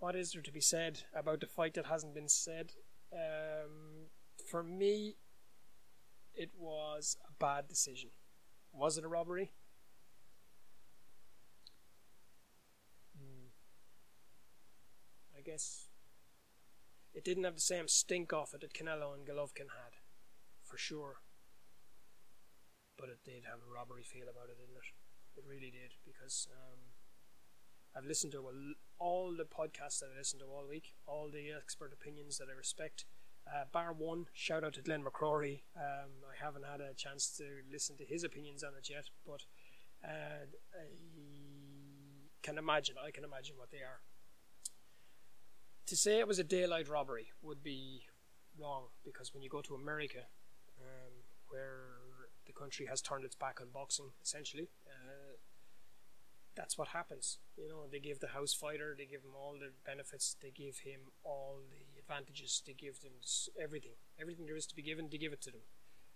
[0.00, 2.72] what is there to be said about the fight that hasn't been said?
[3.12, 4.08] Um,
[4.48, 5.16] for me,
[6.34, 8.10] it was a bad decision.
[8.72, 9.52] Was it a robbery?
[13.16, 13.48] Hmm.
[15.36, 15.88] I guess
[17.12, 19.98] it didn't have the same stink off it that Canelo and Golovkin had,
[20.64, 21.16] for sure.
[22.96, 25.40] But it did have a robbery feel about it, didn't it?
[25.40, 26.78] It really did, because um,
[27.96, 28.44] I've listened to
[28.98, 32.56] all the podcasts that I listened to all week, all the expert opinions that I
[32.56, 33.04] respect.
[33.46, 35.62] Uh, bar one, shout out to Glenn McCrory.
[35.76, 39.44] Um, I haven't had a chance to listen to his opinions on it yet, but
[40.04, 40.86] uh, I
[42.42, 42.96] can imagine.
[43.04, 44.00] I can imagine what they are.
[45.86, 48.02] To say it was a daylight robbery would be
[48.56, 50.20] wrong because when you go to America,
[50.80, 51.12] um,
[51.48, 51.98] where
[52.46, 55.29] the country has turned its back on boxing, essentially, uh,
[56.56, 57.38] that's what happens.
[57.56, 60.78] You know, they give the house fighter, they give him all the benefits, they give
[60.78, 63.12] him all the advantages, they give them
[63.60, 65.62] everything, everything there is to be given, they give it to them.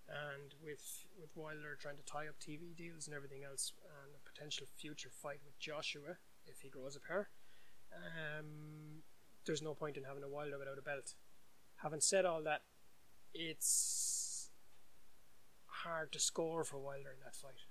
[0.09, 4.31] And with with Wilder trying to tie up TV deals and everything else, and a
[4.31, 7.29] potential future fight with Joshua if he grows a pair,
[7.95, 9.03] um,
[9.47, 11.15] there's no point in having a Wilder without a belt.
[11.77, 12.63] Having said all that,
[13.33, 14.51] it's
[15.85, 17.65] hard to score for Wilder in that fight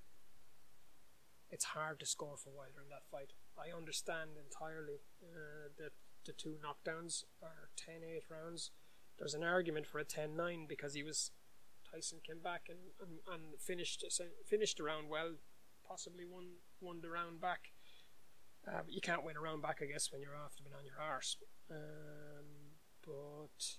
[1.54, 3.34] it's hard to score for Wilder in that fight.
[3.56, 5.92] I understand entirely uh, that
[6.26, 8.72] the two knockdowns are 10-8 rounds.
[9.20, 11.30] There's an argument for a 10-9 because he was
[11.94, 14.04] Tyson came back and, and, and finished
[14.48, 15.34] finished the round well,
[15.88, 16.46] possibly won
[16.82, 17.72] won the round back.
[18.68, 20.86] Uh, but you can't win a round back, I guess, when you're after being on
[20.86, 21.38] your arse.
[21.70, 23.78] Um, but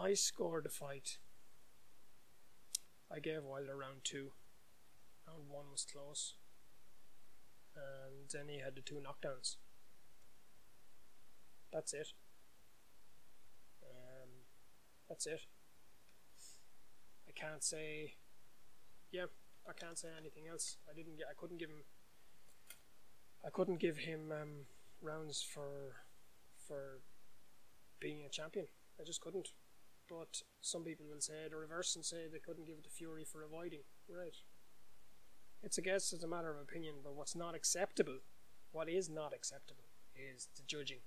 [0.00, 1.18] I scored the fight.
[3.12, 4.30] I gave Wilder round two.
[5.30, 6.34] Round one was close.
[7.76, 9.56] And then he had the two knockdowns.
[11.72, 12.08] That's it.
[13.82, 14.30] Um,
[15.08, 15.42] that's it.
[17.28, 18.14] I can't say.
[19.12, 19.26] Yeah,
[19.68, 20.78] I can't say anything else.
[20.90, 21.26] I didn't get.
[21.30, 21.84] I couldn't give him.
[23.44, 24.66] I couldn't give him um,
[25.00, 26.02] rounds for
[26.66, 27.00] for
[28.00, 28.66] being a champion.
[29.00, 29.50] I just couldn't.
[30.08, 33.24] But some people will say the reverse and say they couldn't give it to Fury
[33.24, 33.82] for avoiding.
[34.08, 34.34] Right.
[35.62, 38.20] It's a guess, it's a matter of opinion, but what's not acceptable,
[38.72, 39.84] what is not acceptable,
[40.16, 41.04] is the judging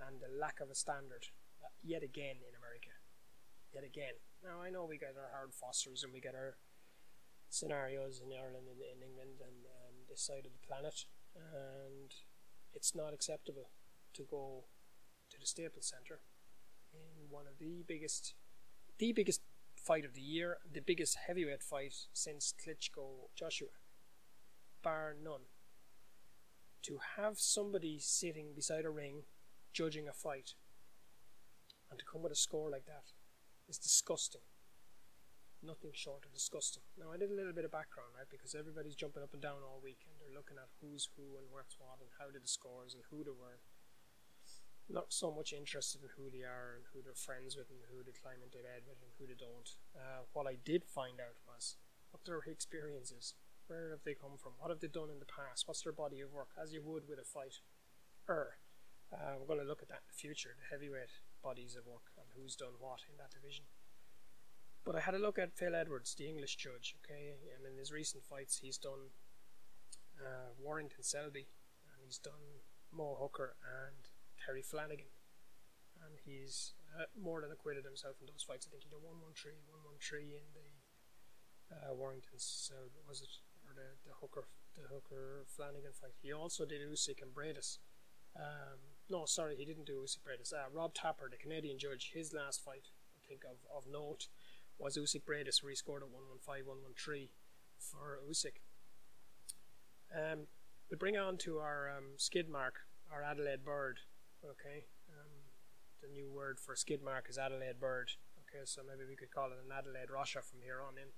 [0.00, 1.30] and the lack of a standard,
[1.62, 2.90] uh, yet again in America.
[3.72, 4.18] Yet again.
[4.42, 6.56] Now, I know we get our Howard Fosters and we get our
[7.48, 12.12] scenarios in Ireland and in England and um, this side of the planet, and
[12.74, 13.70] it's not acceptable
[14.14, 14.64] to go
[15.30, 16.20] to the Staples Centre
[16.92, 18.34] in one of the biggest,
[18.98, 19.42] the biggest
[19.86, 23.78] fight of the year, the biggest heavyweight fight since Klitschko Joshua,
[24.82, 25.46] bar none.
[26.82, 29.22] To have somebody sitting beside a ring
[29.72, 30.54] judging a fight
[31.90, 33.14] and to come with a score like that
[33.68, 34.42] is disgusting.
[35.62, 36.82] Nothing short of disgusting.
[36.98, 39.62] Now, I did a little bit of background, right, because everybody's jumping up and down
[39.62, 42.50] all week and they're looking at who's who and what's what and how did the
[42.50, 43.62] scores and who they were
[44.88, 48.06] not so much interested in who they are and who they're friends with and who
[48.06, 49.74] they climb into bed with and who they don't.
[49.94, 51.76] Uh, what I did find out was
[52.10, 53.34] what their experience is.
[53.66, 54.54] Where have they come from?
[54.62, 55.66] What have they done in the past?
[55.66, 56.54] What's their body of work?
[56.54, 57.58] As you would with a fight.
[58.30, 58.62] Er,
[59.12, 61.10] uh, we're going to look at that in the future, the heavyweight
[61.42, 63.66] bodies of work and who's done what in that division.
[64.84, 67.90] But I had a look at Phil Edwards, the English judge, okay, and in his
[67.90, 69.10] recent fights he's done
[70.18, 71.50] uh, Warrington Selby
[71.90, 74.06] and he's done Mo Hooker and
[74.46, 75.10] Terry Flanagan.
[75.98, 78.70] And he's uh, more than acquitted himself in those fights.
[78.70, 79.26] I think he did 113,
[79.66, 80.70] 113 in the
[81.74, 86.12] uh, Warrington's, uh, was it, or the, the Hooker the Hooker Flanagan fight.
[86.20, 87.78] He also did Usyk and Briedis.
[88.36, 88.78] Um,
[89.08, 90.52] no, sorry, he didn't do Usyk Briedis.
[90.52, 94.28] Uh, Rob Tapper, the Canadian judge, his last fight, I think of, of note,
[94.78, 97.28] was Usyk Briedis, where he scored a 115, 113
[97.78, 98.60] for Usyk.
[100.14, 100.46] Um,
[100.90, 102.74] we bring on to our um, skid mark,
[103.10, 104.00] our Adelaide Bird.
[104.46, 104.86] Okay.
[105.10, 105.50] Um,
[106.00, 108.12] the new word for skid mark is Adelaide Bird.
[108.46, 111.10] Okay, so maybe we could call it an Adelaide Rocha from here on in.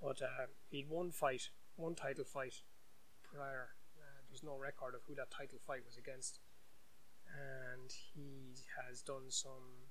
[0.00, 2.62] But uh, he'd won one fight, one title fight
[3.22, 3.76] prior.
[3.96, 6.40] Uh, there's no record of who that title fight was against.
[7.28, 9.84] And he has done some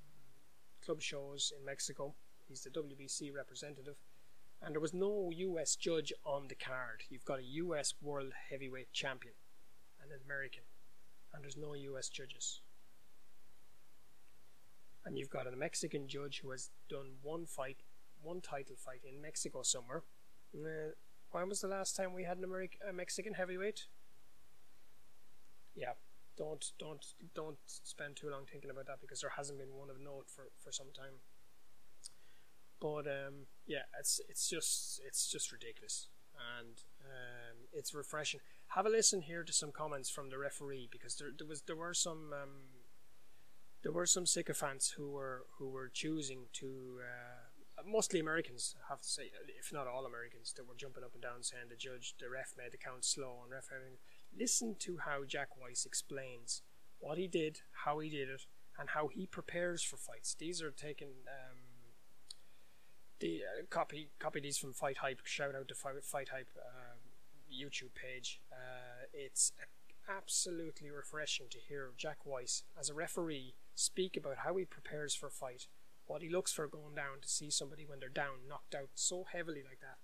[0.84, 2.16] club shows in Mexico.
[2.48, 3.98] He's the WBC representative.
[4.62, 7.04] And there was no US judge on the card.
[7.10, 9.34] You've got a US World Heavyweight Champion
[10.02, 10.64] an American
[11.36, 12.62] and there's no US judges.
[15.06, 17.78] And you've got a Mexican judge who has done one fight,
[18.24, 20.04] one title fight in Mexico somewhere.
[20.56, 20.94] Uh,
[21.32, 23.88] when was the last time we had an American, a Mexican heavyweight?
[25.76, 25.94] Yeah,
[26.38, 27.06] don't don't
[27.36, 30.46] don't spend too long thinking about that because there hasn't been one of note for,
[30.64, 31.20] for some time.
[32.80, 36.08] But um, yeah, it's it's just it's just ridiculous,
[36.58, 38.40] and um, it's refreshing.
[38.70, 41.76] Have a listen here to some comments from the referee because there, there was there
[41.76, 42.50] were some um,
[43.84, 47.46] there were some sycophants who were who were choosing to uh,
[47.86, 51.22] mostly Americans, I have to say, if not all Americans, that were jumping up and
[51.22, 53.70] down saying the judge, the ref made the count slow and ref.
[54.38, 56.62] Listen to how Jack Reiss explains
[57.00, 58.46] what he did, how he did it,
[58.80, 60.36] and how he prepares for fights.
[60.38, 61.10] These are taken.
[61.28, 61.58] Um,
[63.20, 65.22] the uh, copy copy these from Fight Hype.
[65.24, 66.85] Shout out to Fight, Fight Hype uh,
[67.52, 68.42] YouTube page.
[68.52, 69.52] Uh, it's
[70.10, 75.28] absolutely refreshing to hear Jack Reiss as a referee speak about how he prepares for
[75.28, 75.68] a fight,
[76.06, 79.26] what he looks for going down to see somebody when they're down, knocked out so
[79.32, 79.98] heavily like that,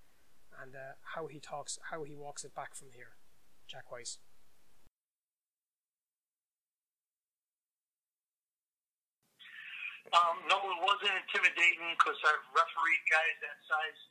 [0.61, 3.15] and uh, how he talks, how he walks it back from here.
[3.67, 4.17] Jack Reiss.
[10.11, 14.10] Um, no, it wasn't intimidating because I've refereed guys that size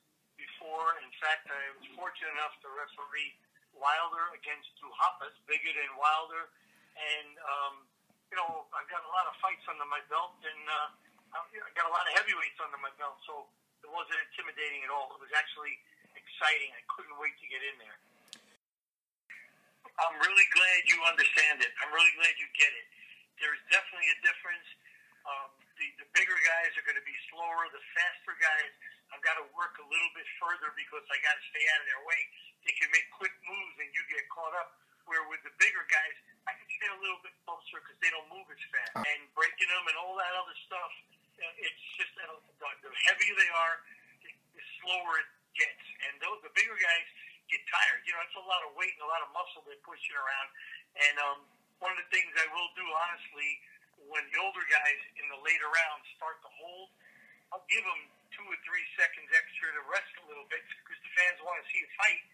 [0.61, 0.93] before.
[1.01, 3.33] In fact, I was fortunate enough to referee
[3.73, 6.53] Wilder against Duhaupas, bigger than Wilder,
[7.01, 7.75] and um,
[8.29, 11.89] you know I've got a lot of fights under my belt, and uh, I got
[11.89, 13.49] a lot of heavyweights under my belt, so
[13.81, 15.09] it wasn't intimidating at all.
[15.17, 15.81] It was actually
[16.13, 16.77] exciting.
[16.77, 17.97] I couldn't wait to get in there.
[19.97, 21.73] I'm really glad you understand it.
[21.81, 22.87] I'm really glad you get it.
[23.41, 24.69] There's definitely a difference.
[25.25, 27.69] Um, the, the bigger guys are going to be slower.
[27.73, 28.73] The faster guys,
[29.11, 31.87] I've got to work a little bit further because I got to stay out of
[31.91, 32.21] their way.
[32.67, 34.79] They can make quick moves and you get caught up.
[35.09, 38.31] Where with the bigger guys, I can stay a little bit closer because they don't
[38.31, 38.95] move as fast.
[39.03, 40.93] And breaking them and all that other stuff,
[41.41, 42.31] it's just that
[42.63, 43.75] the heavier they are,
[44.23, 45.83] the slower it gets.
[46.07, 47.07] And those, the bigger guys
[47.51, 48.07] get tired.
[48.07, 50.49] You know, it's a lot of weight and a lot of muscle they're pushing around.
[50.95, 51.39] And um,
[51.83, 53.51] one of the things I will do, honestly,
[54.07, 56.89] when the older guys in the later rounds start to hold,
[57.51, 58.03] I'll give them
[58.41, 61.67] two or three seconds extra to rest a little bit because the fans want to
[61.69, 62.25] see a fight.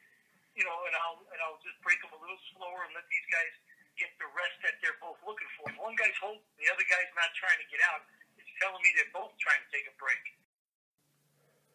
[0.55, 3.27] You know, and I'll and I'll just break them a little slower and let these
[3.29, 3.53] guys
[3.99, 5.69] get the rest that they're both looking for.
[5.69, 8.07] If one guy's holding, the other guy's not trying to get out.
[8.39, 10.25] It's telling me they're both trying to take a break.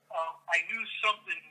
[0.09, 1.41] Uh, I knew something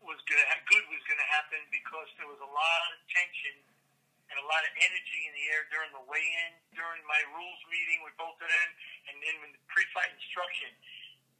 [0.00, 3.60] was gonna ha- good was gonna happen because there was a lot of tension
[4.32, 8.00] and a lot of energy in the air during the weigh-in, during my rules meeting
[8.06, 8.70] with both of them,
[9.10, 10.70] and then in the pre-fight instruction.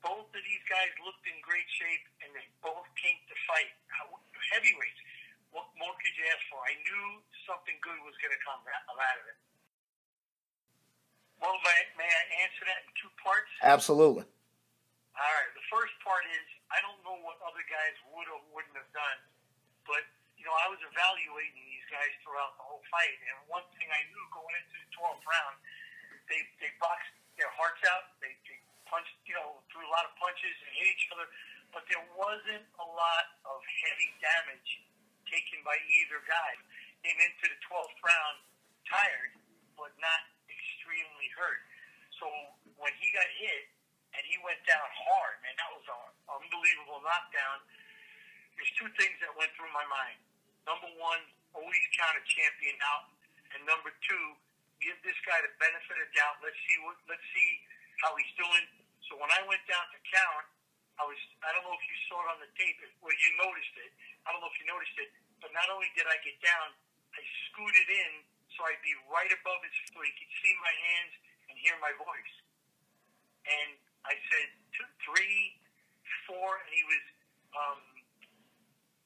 [0.01, 3.73] Both of these guys looked in great shape, and they both came to fight.
[4.57, 5.01] Heavyweights.
[5.53, 6.59] What more could you ask for?
[6.63, 7.07] I knew
[7.45, 9.39] something good was going to come out of it.
[11.41, 13.49] Well, may, may I answer that in two parts?
[13.65, 14.25] Absolutely.
[15.17, 15.53] All right.
[15.57, 19.19] The first part is I don't know what other guys would or wouldn't have done,
[19.89, 20.05] but
[20.37, 24.05] you know I was evaluating these guys throughout the whole fight, and one thing I
[24.13, 25.57] knew going into the 12th round,
[26.29, 28.17] they they boxed their hearts out.
[28.21, 28.57] They, they
[28.89, 31.27] punched, you know, threw a lot of punches and hit each other,
[31.71, 34.71] but there wasn't a lot of heavy damage
[35.31, 36.53] taken by either guy.
[37.07, 38.37] Came into the 12th round
[38.85, 39.33] tired,
[39.79, 41.63] but not extremely hurt.
[42.19, 42.29] So
[42.77, 43.65] when he got hit
[44.13, 47.65] and he went down hard, man, that was an unbelievable knockdown.
[48.59, 50.21] There's two things that went through my mind.
[50.69, 51.23] Number one,
[51.57, 53.09] always count a champion out,
[53.57, 54.25] and number two,
[54.85, 56.37] give this guy the benefit of doubt.
[56.45, 57.51] Let's see what, let's see
[58.05, 58.65] how he's doing.
[59.11, 60.47] So when I went down to count,
[60.95, 63.75] I was, I don't know if you saw it on the tape, well, you noticed
[63.83, 63.91] it.
[64.23, 65.11] I don't know if you noticed it,
[65.43, 66.79] but not only did I get down,
[67.11, 68.23] I scooted in
[68.55, 71.13] so I'd be right above his so he could see my hands
[71.51, 72.35] and hear my voice.
[73.51, 74.47] And I said
[74.79, 75.59] two, three,
[76.31, 77.05] four, and he was,
[77.57, 77.81] um,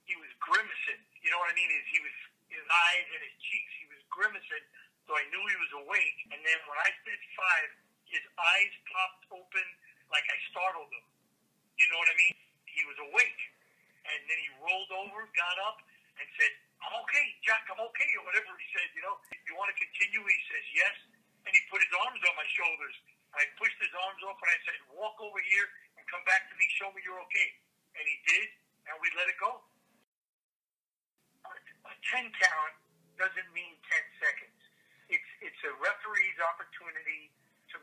[0.05, 1.01] he was grimacing.
[1.25, 1.71] You know what I mean?
[1.73, 2.17] Is he was
[2.53, 3.73] his eyes and his cheeks.
[3.81, 4.67] He was grimacing,
[5.09, 6.19] so I knew he was awake.
[6.29, 7.69] And then when I said five,
[8.11, 9.67] his eyes popped open
[10.13, 11.07] like I startled him.
[11.79, 12.37] You know what I mean?
[12.71, 13.43] He was awake,
[14.07, 15.79] and then he rolled over, got up,
[16.19, 16.53] and said,
[16.83, 17.67] "I'm okay, Jack.
[17.71, 18.89] I'm okay," or whatever he said.
[18.95, 20.97] You know, you want to continue, he says yes,
[21.47, 22.97] and he put his arms on my shoulders.
[23.35, 25.67] I pushed his arms off, and I said, "Walk over here
[25.99, 26.67] and come back to me.
[26.79, 27.49] Show me you're okay."
[27.99, 28.49] And he did,
[28.91, 29.63] and we let it go.
[31.47, 32.75] A ten count
[33.19, 34.59] doesn't mean ten seconds.
[35.11, 37.34] It's it's a referee's opportunity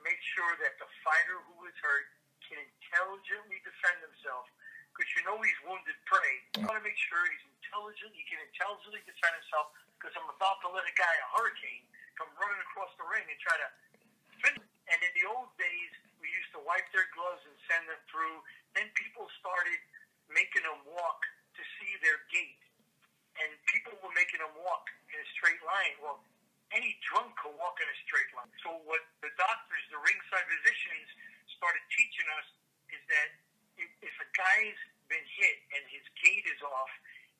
[0.05, 2.07] make sure that the fighter who is hurt
[2.45, 4.49] can intelligently defend himself
[4.91, 6.33] because you know he's wounded prey.
[6.59, 10.59] You want to make sure he's intelligent, he can intelligently defend himself because I'm about
[10.65, 11.85] to let a guy, a hurricane,
[12.19, 13.69] come running across the ring and try to
[14.43, 14.67] finish.
[14.91, 18.43] And in the old days, we used to wipe their gloves and send them through.
[18.75, 19.79] Then people started
[20.27, 21.21] making them walk
[21.55, 22.59] to see their gait.
[23.39, 25.95] And people were making them walk in a straight line.
[26.03, 26.19] Well,
[26.71, 28.51] any drunk could walk in a straight line.
[28.63, 31.07] So what the doctors, the ringside physicians,
[31.55, 32.47] started teaching us
[32.91, 33.29] is that
[33.79, 34.79] if a guy's
[35.11, 36.91] been hit and his gait is off,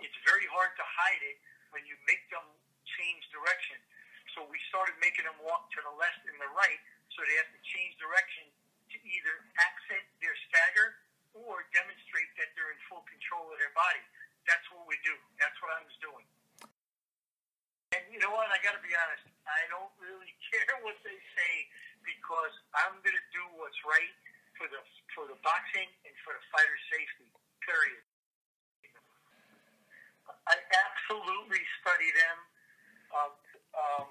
[0.04, 1.38] it's very hard to hide it
[1.72, 2.44] when you make them
[3.00, 3.80] change direction.
[4.36, 6.82] So we started making them walk to the left and the right,
[7.16, 8.48] so they have to change direction
[8.92, 11.00] to either accent their stagger
[11.36, 14.04] or demonstrate that they're in full control of their body.
[14.44, 15.16] That's what we do.
[15.40, 16.21] That's what I was doing.
[18.22, 18.54] You know what?
[18.54, 19.26] I got to be honest.
[19.50, 21.54] I don't really care what they say
[22.06, 24.14] because I'm going to do what's right
[24.62, 24.78] for the
[25.18, 27.34] for the boxing and for the fighter's safety.
[27.66, 28.06] Period.
[30.46, 32.38] I absolutely study them
[33.10, 33.34] um,
[33.74, 34.10] um,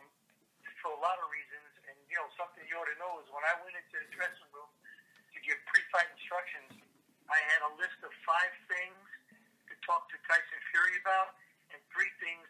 [0.82, 3.46] for a lot of reasons, and you know something you ought to know is when
[3.46, 6.82] I went into the dressing room to give pre-fight instructions,
[7.30, 9.06] I had a list of five things
[9.70, 11.38] to talk to Tyson Fury about,
[11.70, 12.49] and three things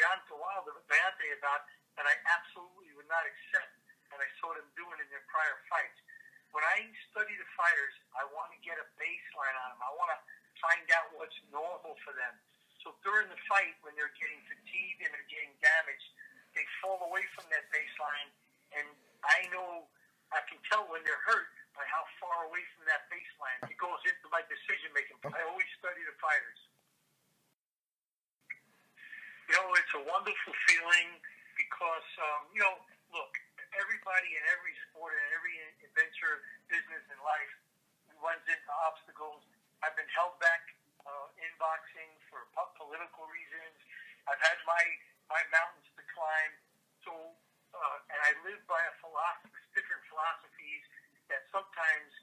[0.00, 1.68] Deontay Wilder, Deontay about
[2.00, 3.76] that I absolutely would not accept,
[4.08, 6.00] and I saw them doing in their prior fights.
[6.56, 9.80] When I study the fighters, I want to get a baseline on them.
[9.84, 10.18] I want to
[10.56, 12.32] find out what's normal for them.
[12.80, 16.08] So during the fight, when they're getting fatigued and they're getting damaged,
[16.56, 18.32] they fall away from that baseline,
[18.80, 18.88] and
[19.20, 19.84] I know
[20.32, 24.00] I can tell when they're hurt by how far away from that baseline it goes
[24.08, 25.20] into my decision making.
[25.28, 26.69] I always study the fighters.
[29.50, 31.18] You know, it's a wonderful feeling
[31.58, 32.78] because, um, you know,
[33.10, 33.34] look,
[33.74, 35.58] everybody in every sport and every
[35.90, 37.50] adventure, business, and life
[38.22, 39.42] runs into obstacles.
[39.82, 40.70] I've been held back
[41.02, 43.74] uh, in boxing for po- political reasons.
[44.30, 44.84] I've had my
[45.26, 46.54] my mountains to climb.
[47.02, 47.10] So,
[47.74, 50.86] uh, and I live by a philosophy, different philosophies
[51.26, 52.14] that sometimes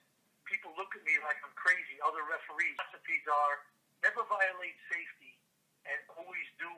[0.48, 2.00] people look at me like I'm crazy.
[2.08, 3.68] Other referees philosophies are
[4.00, 5.27] never violate safety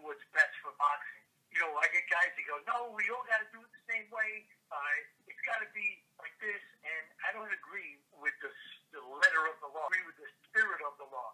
[0.10, 1.22] what's best for boxing.
[1.53, 3.86] You know, I get guys that go, no, we all got to do it the
[3.86, 4.49] same way.
[4.74, 8.49] Uh, it's got to be like this, and I don't agree with the,
[8.97, 9.86] the letter of the law.
[9.86, 11.30] I agree with the spirit of the law.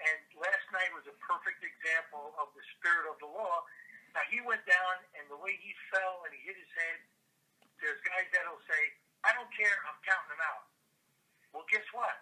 [0.00, 3.64] And last night was a perfect example of the spirit of the law.
[4.16, 6.98] Now he went down, and the way he fell and he hit his head,
[7.80, 8.82] there's guys that'll say,
[9.24, 10.64] "I don't care, I'm counting him out."
[11.52, 12.16] Well, guess what?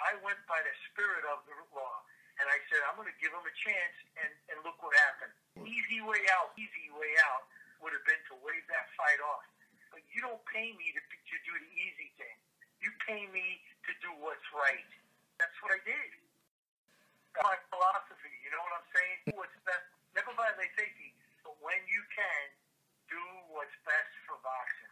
[0.00, 2.05] I went by the spirit of the law,
[2.40, 5.34] and I said, "I'm going to give him a chance," and and look what happened.
[5.64, 7.48] Easy way out, easy way out
[7.80, 9.44] would have been to wave that fight off.
[9.92, 12.36] But you don't pay me to to do the easy thing.
[12.80, 14.90] You pay me to do what's right.
[15.40, 16.10] That's what I did.
[17.34, 18.32] That's my philosophy.
[18.44, 19.16] You know what I'm saying?
[19.28, 19.86] Do What's best?
[20.16, 21.12] Never violate safety,
[21.44, 22.46] but when you can,
[23.10, 23.22] do
[23.52, 24.85] what's best for boxing.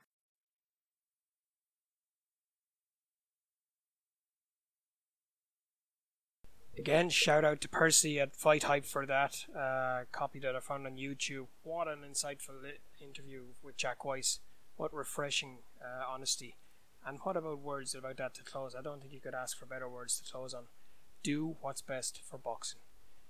[6.76, 10.86] Again, shout out to Percy at Fight Hype for that uh, copy that I found
[10.86, 11.46] on YouTube.
[11.62, 12.54] What an insightful
[13.00, 14.40] interview with Jack Reiss.
[14.76, 16.56] What refreshing uh, honesty.
[17.06, 18.74] And what about words about that to close?
[18.76, 20.64] I don't think you could ask for better words to close on.
[21.22, 22.80] Do what's best for boxing.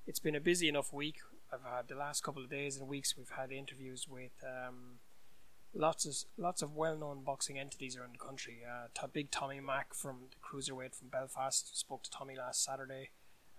[0.07, 1.19] It's been a busy enough week.
[1.53, 3.15] I've had the last couple of days and weeks.
[3.17, 5.01] We've had interviews with um,
[5.75, 8.59] lots of lots of well-known boxing entities around the country.
[8.67, 13.11] Uh, big Tommy Mack from the cruiserweight from Belfast spoke to Tommy last Saturday.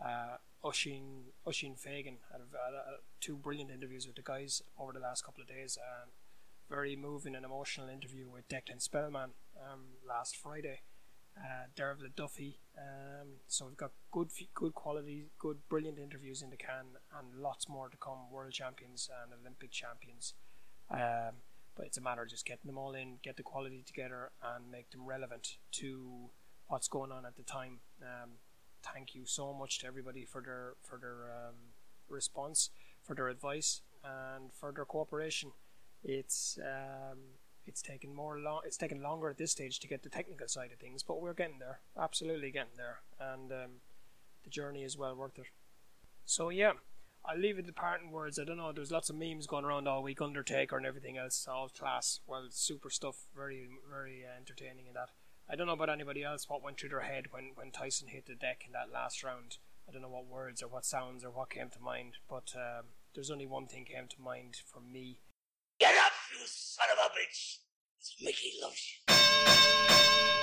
[0.03, 4.91] Uh, Oisin Oisin Fagan had, a, had a, two brilliant interviews with the guys over
[4.91, 5.77] the last couple of days.
[5.77, 6.11] And
[6.69, 9.31] very moving and emotional interview with Declan Spellman
[9.61, 10.81] um, last Friday.
[11.37, 12.59] Uh, Dervla Duffy.
[12.77, 17.67] Um, so we've got good, good quality, good, brilliant interviews in the can, and lots
[17.67, 18.31] more to come.
[18.31, 20.33] World champions and Olympic champions.
[20.89, 21.41] Um,
[21.75, 24.71] but it's a matter of just getting them all in, get the quality together, and
[24.71, 26.29] make them relevant to
[26.67, 27.79] what's going on at the time.
[28.01, 28.31] Um,
[28.93, 31.55] thank you so much to everybody for their for their um,
[32.09, 32.69] response,
[33.03, 35.51] for their advice, and for their cooperation.
[36.03, 37.19] It's um,
[37.65, 38.61] it's taken more long.
[38.65, 41.33] It's taken longer at this stage to get the technical side of things, but we're
[41.33, 41.79] getting there.
[41.99, 43.71] Absolutely getting there, and um,
[44.43, 45.47] the journey is well worth it.
[46.25, 46.73] So yeah,
[47.25, 48.37] I'll leave it to parting words.
[48.39, 48.71] I don't know.
[48.71, 51.47] There's lots of memes going around all week, Undertaker and everything else.
[51.49, 52.19] All class.
[52.27, 53.15] Well, super stuff.
[53.35, 55.09] Very very uh, entertaining in that.
[55.47, 58.25] I don't know about anybody else what went through their head when, when Tyson hit
[58.25, 59.57] the deck in that last round.
[59.87, 62.85] I don't know what words or what sounds or what came to mind, but um,
[63.13, 65.19] there's only one thing came to mind for me.
[65.79, 67.57] Get up, you son of a bitch!
[68.21, 70.34] Mickey loves you.